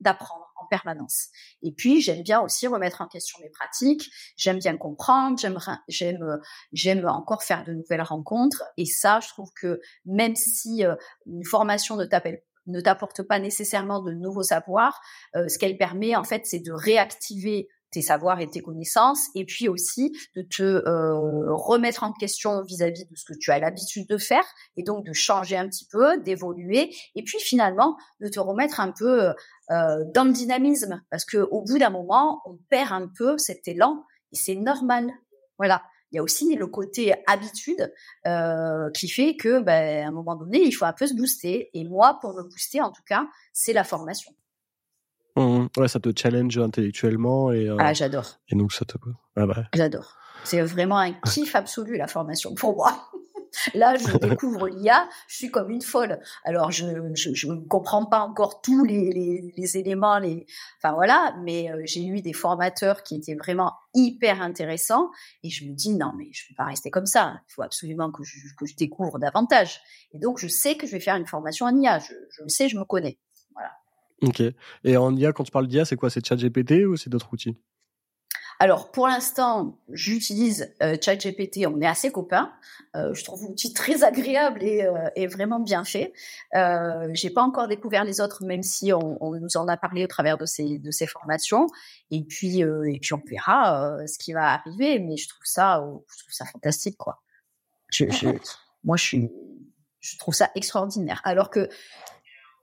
[0.00, 1.28] d'apprendre en permanence.
[1.62, 4.10] Et puis, j'aime bien aussi remettre en question mes pratiques.
[4.36, 5.38] J'aime bien comprendre.
[5.38, 6.40] J'aime, j'aime,
[6.72, 8.64] j'aime encore faire de nouvelles rencontres.
[8.76, 10.94] Et ça, je trouve que même si euh,
[11.26, 15.00] une formation ne t'appelle ne t'apporte pas nécessairement de nouveaux savoirs,
[15.34, 19.44] euh, ce qu'elle permet en fait, c'est de réactiver tes savoirs et tes connaissances, et
[19.44, 24.08] puis aussi de te euh, remettre en question vis-à-vis de ce que tu as l'habitude
[24.08, 24.44] de faire,
[24.76, 28.92] et donc de changer un petit peu, d'évoluer, et puis finalement de te remettre un
[28.92, 29.32] peu
[29.70, 33.68] euh, dans le dynamisme, parce que au bout d'un moment, on perd un peu cet
[33.68, 35.10] élan, et c'est normal.
[35.58, 35.82] Voilà.
[36.10, 37.92] Il y a aussi le côté habitude
[38.26, 41.68] euh, qui fait que, ben, à un moment donné, il faut un peu se booster.
[41.74, 44.32] Et moi, pour me booster, en tout cas, c'est la formation.
[45.38, 45.68] Mmh.
[45.76, 47.68] Ouais, ça te challenge intellectuellement et.
[47.68, 48.38] Euh, ah, j'adore.
[48.48, 48.96] Et donc ça te.
[49.36, 49.64] Ah bah.
[49.74, 50.16] J'adore.
[50.44, 53.10] C'est vraiment un kiff absolu la formation pour moi.
[53.74, 56.20] Là, je découvre l'IA, je suis comme une folle.
[56.44, 56.84] Alors, je
[57.14, 60.44] je, ne comprends pas encore tous les, les, les éléments, les,
[60.76, 65.10] enfin voilà, mais euh, j'ai eu des formateurs qui étaient vraiment hyper intéressants
[65.42, 67.40] et je me dis non mais je peux pas rester comme ça.
[67.48, 69.80] Il faut absolument que je, que je découvre davantage.
[70.12, 72.00] Et donc, je sais que je vais faire une formation en IA.
[72.00, 73.18] Je, je le sais, je me connais.
[73.54, 73.70] Voilà.
[74.22, 74.42] Ok.
[74.84, 76.10] Et en IA, quand tu parles d'IA, c'est quoi?
[76.10, 77.56] C'est ChatGPT ou c'est d'autres outils?
[78.60, 81.64] Alors pour l'instant, j'utilise euh, ChatGPT.
[81.68, 82.52] On est assez copains.
[82.96, 86.12] Euh, je trouve l'outil très agréable et, euh, et, vraiment bien fait.
[86.56, 90.02] Euh, J'ai pas encore découvert les autres, même si on, on, nous en a parlé
[90.02, 91.68] au travers de ces de ces formations.
[92.10, 94.98] Et puis euh, et puis on verra euh, ce qui va arriver.
[94.98, 95.80] Mais je trouve ça
[96.12, 97.22] je trouve ça fantastique quoi.
[97.90, 98.28] Je, je,
[98.82, 99.30] moi je suis
[100.00, 101.20] je trouve ça extraordinaire.
[101.22, 101.68] Alors que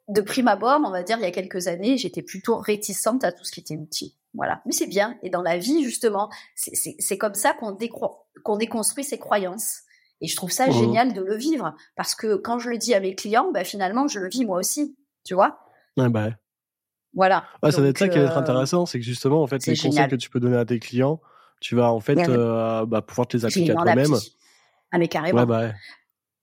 [0.08, 3.32] de prime abord, on va dire il y a quelques années, j'étais plutôt réticente à
[3.32, 4.16] tout ce qui était outil.
[4.34, 5.18] Voilà, mais c'est bien.
[5.24, 7.78] Et dans la vie, justement, c'est comme ça qu'on
[8.44, 9.82] qu'on déconstruit ses croyances.
[10.22, 10.72] Et je trouve ça mmh.
[10.72, 14.08] génial de le vivre parce que quand je le dis à mes clients, bah, finalement,
[14.08, 14.96] je le vis moi aussi.
[15.24, 15.60] Tu vois?
[15.98, 16.30] Ouais, bah.
[17.14, 17.46] Voilà.
[17.64, 19.66] Ouais, ça va être ça qui va être euh, intéressant, c'est que justement, en fait,
[19.66, 21.22] les conseils que tu peux donner à tes clients,
[21.62, 24.14] tu vas en fait euh, bah, pouvoir te les appliquer à toi-même.
[24.92, 25.40] Ah mais carrément.
[25.40, 25.72] Ouais, bah,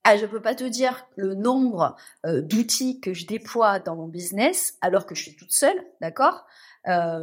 [0.05, 1.97] ah, je peux pas te dire le nombre
[2.27, 6.45] euh, d'outils que je déploie dans mon business alors que je suis toute seule, d'accord?
[6.89, 7.23] Euh,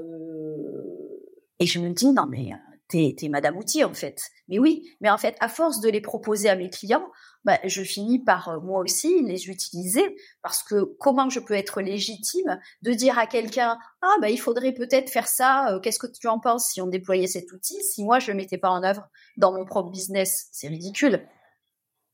[1.60, 2.52] Et je me dis non mais
[2.88, 4.22] t'es es Madame Outil en fait.
[4.48, 7.06] Mais oui, mais en fait, à force de les proposer à mes clients,
[7.46, 11.82] bah, je finis par euh, moi aussi les utiliser parce que comment je peux être
[11.82, 16.08] légitime de dire à quelqu'un ah bah il faudrait peut-être faire ça, euh, qu'est-ce que
[16.08, 18.84] tu en penses si on déployait cet outil si moi je le mettais pas en
[18.84, 19.08] œuvre
[19.38, 21.26] dans mon propre business, c'est ridicule.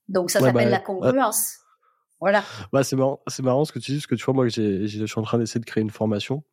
[0.08, 1.58] Donc ça s'appelle bah, la congruence.
[2.20, 2.44] Voilà.
[2.72, 4.86] Bah c'est marrant, c'est marrant ce que tu dis parce que tu vois moi je
[4.88, 6.44] suis en train d'essayer de créer une formation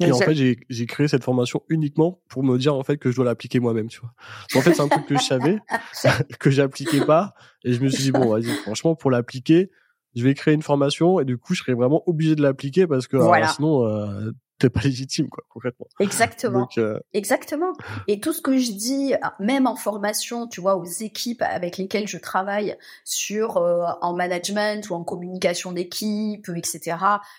[0.00, 3.16] et en fait, j'ai créé cette formation uniquement pour me dire en fait que je
[3.16, 4.12] dois l'appliquer moi-même, tu vois.
[4.54, 5.58] En fait, c'est un truc que je savais,
[6.38, 7.34] que j'appliquais pas,
[7.64, 9.70] et je me suis dit bon, vas-y, franchement, pour l'appliquer,
[10.14, 13.06] je vais créer une formation, et du coup, je serais vraiment obligé de l'appliquer parce
[13.06, 13.18] que
[13.54, 15.86] sinon, euh, t'es pas légitime quoi concrètement.
[16.00, 16.68] Exactement.
[16.78, 17.72] Euh, Exactement.
[18.08, 22.08] Et tout ce que je dis, même en formation, tu vois, aux équipes avec lesquelles
[22.08, 26.96] je travaille sur euh, en management ou en communication d'équipe, etc.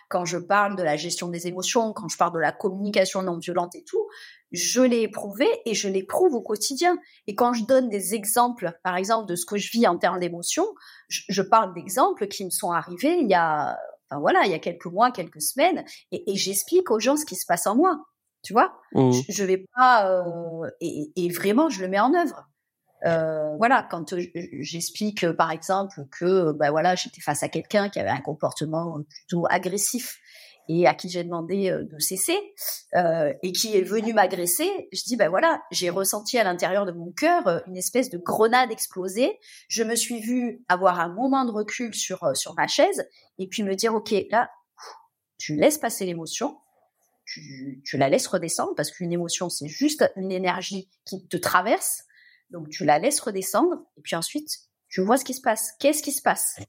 [0.09, 3.38] Quand je parle de la gestion des émotions, quand je parle de la communication non
[3.38, 4.07] violente et tout,
[4.51, 6.97] je l'ai éprouvé et je l'éprouve au quotidien.
[7.26, 10.20] Et quand je donne des exemples, par exemple, de ce que je vis en termes
[10.20, 10.68] d'émotions,
[11.09, 13.78] je, je parle d'exemples qui me sont arrivés il y a
[14.10, 17.36] enfin voilà, il y a quelques mois, quelques semaines, et, j'explique aux gens ce qui
[17.36, 18.05] se passe en moi.
[18.43, 19.12] Tu vois, mmh.
[19.30, 22.47] je, vais pas euh, et, vraiment je le mets en œuvre.
[23.05, 24.16] Euh, voilà, quand
[24.60, 29.45] j'explique par exemple que ben voilà, j'étais face à quelqu'un qui avait un comportement plutôt
[29.49, 30.20] agressif
[30.68, 32.38] et à qui j'ai demandé euh, de cesser
[32.95, 36.91] euh, et qui est venu m'agresser, je dis ben voilà, j'ai ressenti à l'intérieur de
[36.91, 39.38] mon cœur euh, une espèce de grenade explosée.
[39.68, 43.07] Je me suis vue avoir un moment de recul sur euh, sur ma chaise
[43.38, 44.49] et puis me dire ok là,
[45.38, 46.57] tu laisses passer l'émotion,
[47.26, 52.03] tu, tu la laisses redescendre parce qu'une émotion c'est juste une énergie qui te traverse,
[52.49, 54.49] donc tu la laisses redescendre et puis ensuite
[54.89, 55.74] tu vois ce qui se passe.
[55.80, 56.59] Qu'est-ce qui se passe?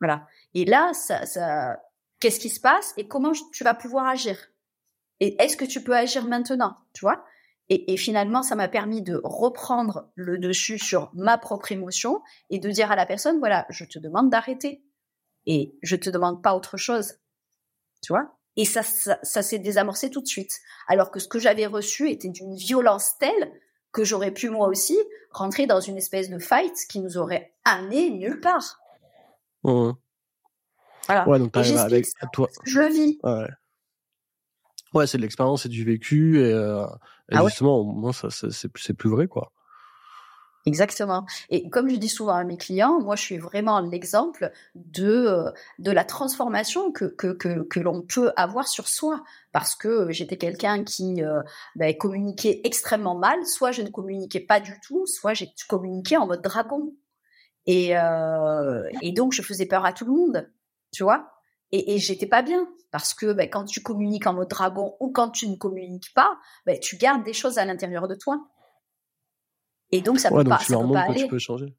[0.00, 0.26] Voilà.
[0.54, 1.78] Et là, ça, ça,
[2.20, 4.36] qu'est-ce qui se passe et comment tu vas pouvoir agir.
[5.20, 7.24] Et est-ce que tu peux agir maintenant, tu vois?
[7.72, 12.68] Et, finalement, ça m'a permis de reprendre le dessus sur ma propre émotion et de
[12.68, 14.82] dire à la personne, voilà, je te demande d'arrêter
[15.46, 17.14] et je te demande pas autre chose,
[18.02, 18.36] tu vois?
[18.56, 20.58] Et ça, ça, ça s'est désamorcé tout de suite.
[20.88, 23.52] Alors que ce que j'avais reçu était d'une violence telle
[23.92, 24.98] que j'aurais pu moi aussi
[25.30, 28.80] rentrer dans une espèce de fight qui nous aurait amené nulle part.
[31.08, 32.48] Ouais, donc t'arrives avec toi.
[32.64, 33.18] Je le vis.
[33.22, 33.48] Ouais.
[34.94, 36.84] Ouais, c'est de l'expérience, c'est du vécu, et, euh,
[37.30, 39.52] ah justement, moi, ça, c'est plus vrai, quoi.
[40.66, 41.24] Exactement.
[41.48, 45.50] Et comme je dis souvent à mes clients, moi, je suis vraiment l'exemple de euh,
[45.78, 50.36] de la transformation que que que, que l'on peut avoir sur soi, parce que j'étais
[50.36, 51.40] quelqu'un qui euh,
[51.76, 53.46] ben, communiquait extrêmement mal.
[53.46, 56.92] Soit je ne communiquais pas du tout, soit j'ai communiqué en mode dragon.
[57.64, 60.50] Et euh, et donc je faisais peur à tout le monde
[60.92, 61.30] tu vois
[61.72, 65.12] et, et j'étais pas bien parce que ben, quand tu communiques en mode dragon ou
[65.12, 68.48] quand tu ne communiques pas, ben, tu gardes des choses à l'intérieur de toi.
[69.92, 71.74] Et donc ça ouais, peut donc pas, tu leur montres que tu peux changer.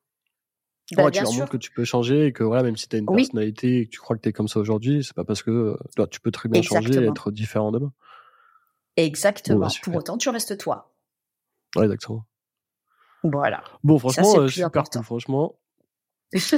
[0.96, 2.96] Ben, ouais, tu leur montres que tu peux changer et que voilà, même si tu
[2.96, 5.24] as une personnalité et que tu crois que tu es comme ça aujourd'hui, c'est pas
[5.24, 7.94] parce que toi, tu peux très bien changer et être différent demain.
[8.98, 9.60] Exactement.
[9.60, 10.94] Bah, Pour autant, tu restes toi.
[11.76, 12.26] Ouais, exactement.
[13.24, 13.64] Voilà.
[13.84, 15.04] Bon, franchement, euh, super cool.
[15.04, 15.60] Franchement,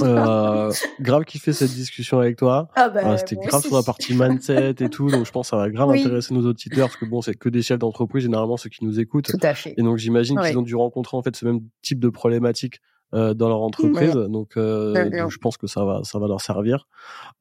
[0.02, 0.72] euh,
[1.02, 2.70] grave kiffé cette discussion avec toi.
[2.76, 5.50] Ah bah, euh, C'était grave sur la partie mindset et tout, donc je pense que
[5.52, 8.58] ça va grave intéresser nos auditeurs parce que bon, c'est que des chefs d'entreprise généralement
[8.58, 9.28] ceux qui nous écoutent.
[9.28, 9.74] Tout à fait.
[9.78, 12.80] Et donc j'imagine qu'ils ont dû rencontrer en fait ce même type de problématique
[13.14, 14.14] euh, dans leur entreprise.
[14.14, 16.88] Donc, euh, donc, je pense que ça va, ça va leur servir.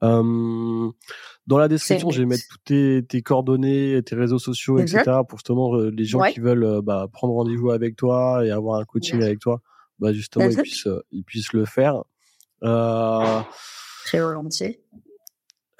[0.03, 0.91] Euh,
[1.47, 5.03] dans la description, je vais mettre toutes tes, tes, coordonnées, tes réseaux sociaux, etc.
[5.26, 8.85] pour justement euh, les gens qui veulent bah, prendre rendez-vous avec toi et avoir un
[8.85, 9.62] coaching avec toi,
[9.99, 12.03] bah justement ils puissent, ils puissent le faire.
[12.63, 13.41] Euh,
[14.05, 14.83] Très volontiers.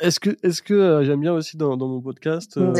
[0.01, 2.72] Est-ce que, est-ce que euh, j'aime bien aussi dans, dans mon podcast, euh,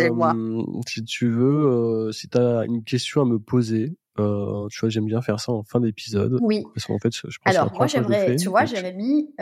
[0.88, 5.22] si tu veux, si tu as une question à me poser, tu vois, j'aime bien
[5.22, 6.38] faire ça en fin d'épisode.
[6.40, 6.64] Oui.
[6.74, 9.32] Parce qu'en fait, je pense Alors, moi, j'aimerais, tu vois, j'avais mis,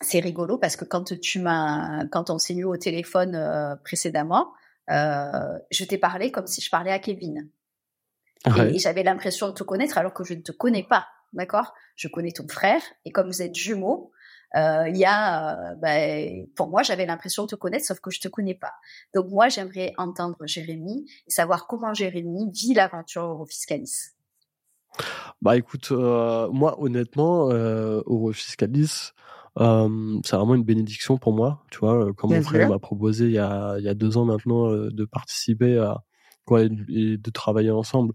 [0.00, 4.52] c'est rigolo parce que quand tu m'as, quand on s'est eu au téléphone précédemment,
[4.88, 7.48] je t'ai parlé comme si je parlais à Kevin.
[8.46, 11.72] et j'avais l'impression de te connaître alors que je ne te connais pas d'accord?
[11.96, 14.12] Je connais ton frère, et comme vous êtes jumeaux,
[14.56, 18.10] euh, il y a, euh, ben, pour moi, j'avais l'impression de te connaître, sauf que
[18.10, 18.72] je te connais pas.
[19.14, 24.12] Donc moi, j'aimerais entendre Jérémy et savoir comment Jérémy vit l'aventure Eurofiscalis.
[25.42, 29.10] Bah écoute, euh, moi honnêtement, Eurofiscalis,
[29.58, 31.64] euh, c'est vraiment une bénédiction pour moi.
[31.72, 34.24] Tu vois, quand mon frère m'a proposé il y a, il y a deux ans
[34.24, 36.04] maintenant de participer à
[36.44, 38.14] quoi et de travailler ensemble,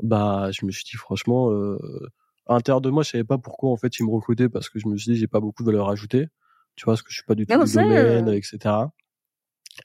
[0.00, 1.50] bah je me suis dit franchement
[2.46, 4.78] à l'intérieur de moi, je savais pas pourquoi en fait ils me recrutaient parce que
[4.78, 6.28] je me suis dit j'ai pas beaucoup de valeur ajoutée,
[6.76, 8.86] tu vois, parce que je suis pas du tout du domaine, etc.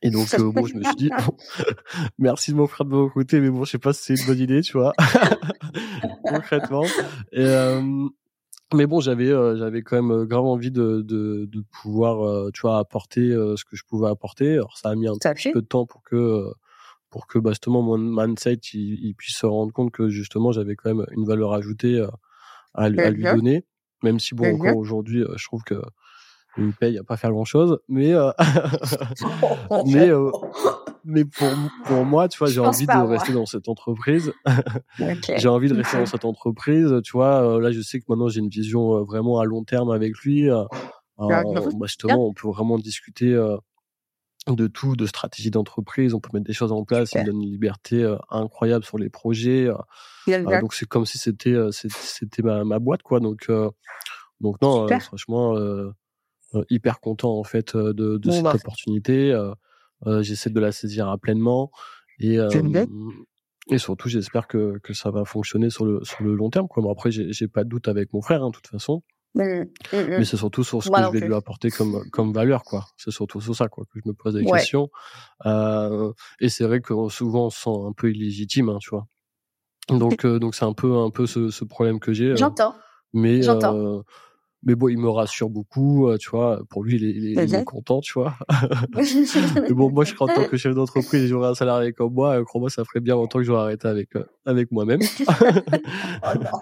[0.01, 1.09] Et donc, euh, bon, je me suis dit,
[2.19, 4.39] merci de m'offrir de mon côté, mais bon, je sais pas si c'est une bonne
[4.39, 4.93] idée, tu vois,
[6.23, 6.83] concrètement.
[7.31, 7.81] Et, euh,
[8.73, 12.79] mais bon, j'avais, euh, j'avais quand même grave envie de, de, de pouvoir, tu vois,
[12.79, 14.53] apporter ce que je pouvais apporter.
[14.53, 16.51] Alors, ça a mis un petit peu de temps pour que,
[17.09, 20.93] pour que, bah, justement, mon mindset, il, puisse se rendre compte que, justement, j'avais quand
[20.93, 22.05] même une valeur ajoutée
[22.77, 23.65] à, à lui donner.
[24.03, 25.81] Même si, bon, encore aujourd'hui, je trouve que
[26.57, 28.31] il me paye à pas faire grand chose, mais euh,
[29.85, 30.31] mais euh,
[31.05, 31.47] mais pour
[31.85, 34.33] pour moi, tu vois, j'ai envie de rester dans cette entreprise.
[35.37, 37.59] j'ai envie de rester dans cette entreprise, tu vois.
[37.61, 40.49] Là, je sais que maintenant j'ai une vision vraiment à long terme avec lui.
[41.17, 41.43] Bah,
[41.83, 43.35] justement, on peut vraiment discuter
[44.55, 46.13] de tout, de stratégie d'entreprise.
[46.13, 47.11] On peut mettre des choses en place.
[47.13, 49.69] Il donne une liberté incroyable sur les projets.
[50.27, 53.19] donc c'est comme si c'était c'était ma, ma boîte, quoi.
[53.19, 53.49] Donc
[54.39, 55.55] donc non, franchement
[56.55, 58.55] euh, hyper content en fait euh, de, cette bah.
[58.55, 59.33] opportunité.
[60.05, 61.71] Euh, j'essaie de la saisir à pleinement
[62.19, 62.37] et
[63.69, 66.69] et surtout j'espère que, que ça va fonctionner sur le sur le long terme.
[66.69, 66.83] Quoi.
[66.83, 69.03] Bon, après j'ai pas de doute avec mon frère, hein, de toute façon.
[69.37, 70.07] Mmh, mmh, mmh.
[70.09, 72.85] Mais c'est surtout sur ce que je vais lui apporter comme comme valeur, quoi.
[72.97, 74.89] C'est surtout sur ça, quoi, que je me pose des questions.
[75.45, 79.07] Euh, et c'est vrai que souvent on se sent un peu illégitime, hein, tu vois.
[79.89, 82.35] Donc donc c'est un peu un peu ce, ce problème que j'ai.
[82.35, 82.75] J'entends.
[83.13, 84.03] Mais J'entends
[84.63, 86.61] mais bon, il me rassure beaucoup, euh, tu vois.
[86.69, 88.35] Pour lui, il est, il est, content, tu vois.
[88.95, 92.43] mais bon, moi, je crois en tant que chef d'entreprise, j'aurais un salarié comme moi.
[92.43, 94.99] Crois-moi, ça ferait bien longtemps que j'aurais arrêté avec euh, avec moi-même.
[96.23, 96.59] oh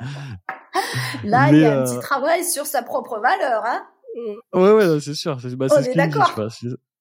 [1.23, 3.85] Là, il y a un petit euh, travail sur sa propre valeur, hein.
[4.53, 5.39] Ouais, ouais, c'est sûr.
[5.41, 6.33] C'est bah, On est d'accord.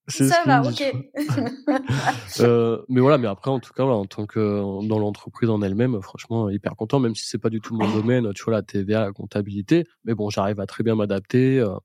[0.07, 0.83] Ça va, ok.
[2.41, 5.61] euh, mais voilà, mais après, en tout cas, voilà, en tant que dans l'entreprise en
[5.61, 8.61] elle-même, franchement, hyper content, même si c'est pas du tout mon domaine, tu vois, la
[8.61, 9.85] TVA, la comptabilité.
[10.03, 11.59] Mais bon, j'arrive à très bien m'adapter.
[11.59, 11.75] Euh.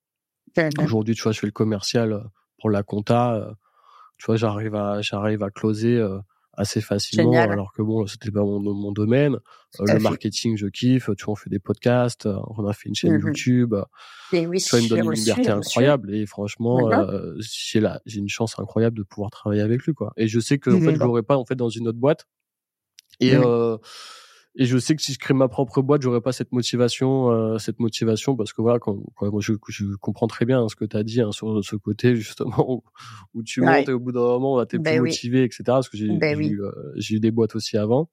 [0.82, 2.24] Aujourd'hui, tu vois, je fais le commercial
[2.59, 3.34] pour la compta.
[3.34, 3.53] Euh.
[4.18, 5.99] Tu vois, j'arrive à, j'arrive à closer
[6.61, 9.37] assez facilement alors que bon c'était pas mon, mon domaine.
[9.81, 11.11] Euh, le marketing je kiffe.
[11.17, 13.75] Tu vois on fait des podcasts euh, on a fait une chaîne mmh YouTube.
[14.33, 16.15] Et oui, tu vois il me donne une liberté incroyable.
[16.15, 20.13] Et franchement euh, j'ai là j'ai une chance incroyable de pouvoir travailler avec lui quoi.
[20.17, 22.27] Et je sais que en fait je l'aurais pas en fait dans une autre boîte.
[23.21, 23.77] Et euh,
[24.57, 27.59] et je sais que si je crée ma propre boîte, j'aurais pas cette motivation, euh,
[27.59, 30.97] cette motivation parce que voilà, quand, moi je, je, comprends très bien ce que tu
[30.97, 32.83] as dit hein, sur ce côté justement
[33.33, 35.63] où, tu montes et au bout d'un moment, tu es ben plus motivé, etc.
[35.67, 38.11] Parce que j'ai ben eu, euh, j'ai eu des boîtes aussi avant.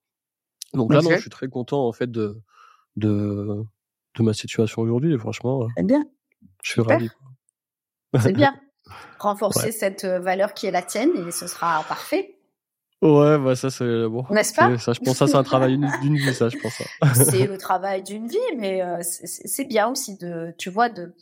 [0.74, 2.38] Donc là, non, je suis très content en fait de
[2.98, 3.64] de,
[4.16, 5.18] de ma situation aujourd'hui.
[5.18, 6.06] Franchement, c'est bien.
[6.64, 7.10] Je suis ravi.
[8.20, 8.56] C'est bien.
[9.20, 12.37] Renforcer cette euh, valeur qui est la tienne et ce sera parfait.
[13.04, 14.26] Ouais, bah ça c'est bon.
[14.32, 14.76] N'est-ce pas?
[14.80, 16.82] Ça, je pense ça c'est un travail d'une vie, ça, je pense.
[17.14, 21.14] c'est le travail d'une vie, mais euh, c'est bien aussi de, tu vois, de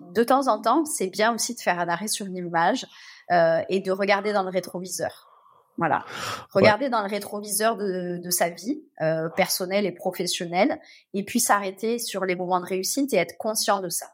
[0.00, 2.86] de temps en temps, c'est bien aussi de faire un arrêt sur une image
[3.32, 5.30] euh, et de regarder dans le rétroviseur.
[5.76, 6.04] Voilà,
[6.52, 10.80] regarder dans le rétroviseur de, de sa vie euh, personnelle et professionnelle,
[11.14, 14.06] et puis s'arrêter sur les moments de réussite et être conscient de ça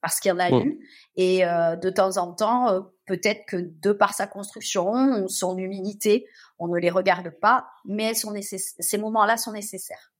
[0.00, 0.78] parce qu'il y en a eu.
[1.16, 2.80] Et euh, de temps en temps, euh,
[3.10, 6.26] peut-être que de par sa construction, son humilité,
[6.60, 10.12] on ne les regarde pas, mais sont ces moments-là sont nécessaires.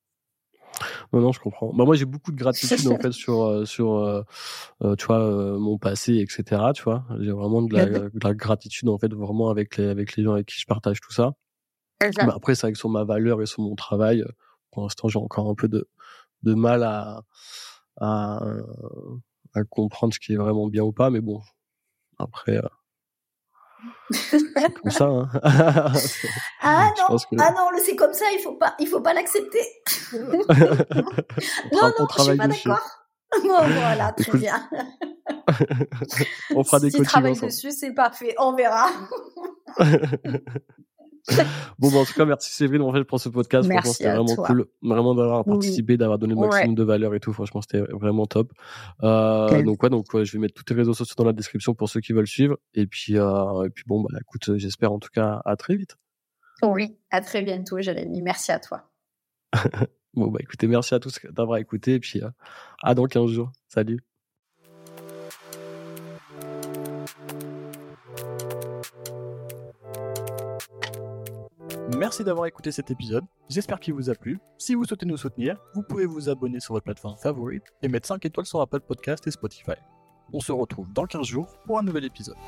[1.13, 1.73] Non, non, je comprends.
[1.73, 4.25] Bah, moi, j'ai beaucoup de gratitude en fait sur euh, sur euh,
[4.99, 6.63] tu vois mon passé, etc.
[6.75, 10.33] Tu vois, j'ai vraiment de la, gratitude en fait vraiment avec les avec les gens
[10.33, 11.35] avec qui je partage tout ça.
[12.01, 14.25] Bah, après, c'est vrai que sur ma valeur et sur mon travail,
[14.73, 15.89] pour l'instant, j'ai encore un peu de
[16.43, 17.23] de mal à
[18.01, 18.41] à
[19.55, 21.41] à comprendre ce qui est vraiment bien ou pas, mais bon,
[22.21, 22.69] après, euh,
[24.91, 25.05] ça.
[25.05, 25.29] Hein.
[26.63, 29.63] ah non, ah non, c'est comme ça, il faut pas, il faut pas l'accepter.
[30.13, 30.21] non,
[31.99, 33.01] non, je suis pas d'accord.
[33.43, 34.69] voilà, très bien.
[36.55, 38.89] on fera des si tu travailles dessus, c'est parfait, on verra.
[41.79, 43.71] bon, bah, en tout cas, merci Séverine en fait pour ce podcast.
[43.71, 47.33] Franchement, c'était vraiment cool, vraiment d'avoir participé, d'avoir donné le maximum de valeur et tout.
[47.33, 48.53] Franchement, c'était vraiment top.
[49.03, 51.89] Euh, donc ouais, donc je vais mettre tous tes réseaux sociaux dans la description pour
[51.89, 52.57] ceux qui veulent suivre.
[52.75, 55.97] Et puis, euh, et puis bon, bah écoute, j'espère en tout cas à très vite.
[56.63, 58.23] Oui, à très bientôt, Jérémy.
[58.23, 58.91] Merci à toi.
[60.15, 62.29] bon bah écoutez, merci à tous d'avoir écouté et puis euh,
[62.83, 63.53] à dans 15 jours.
[63.69, 64.10] Salut.
[72.01, 74.41] Merci d'avoir écouté cet épisode, j'espère qu'il vous a plu.
[74.57, 78.09] Si vous souhaitez nous soutenir, vous pouvez vous abonner sur votre plateforme favorite et mettre
[78.09, 79.75] 5 étoiles sur Apple Podcast et Spotify.
[80.33, 82.39] On se retrouve dans 15 jours pour un nouvel épisode.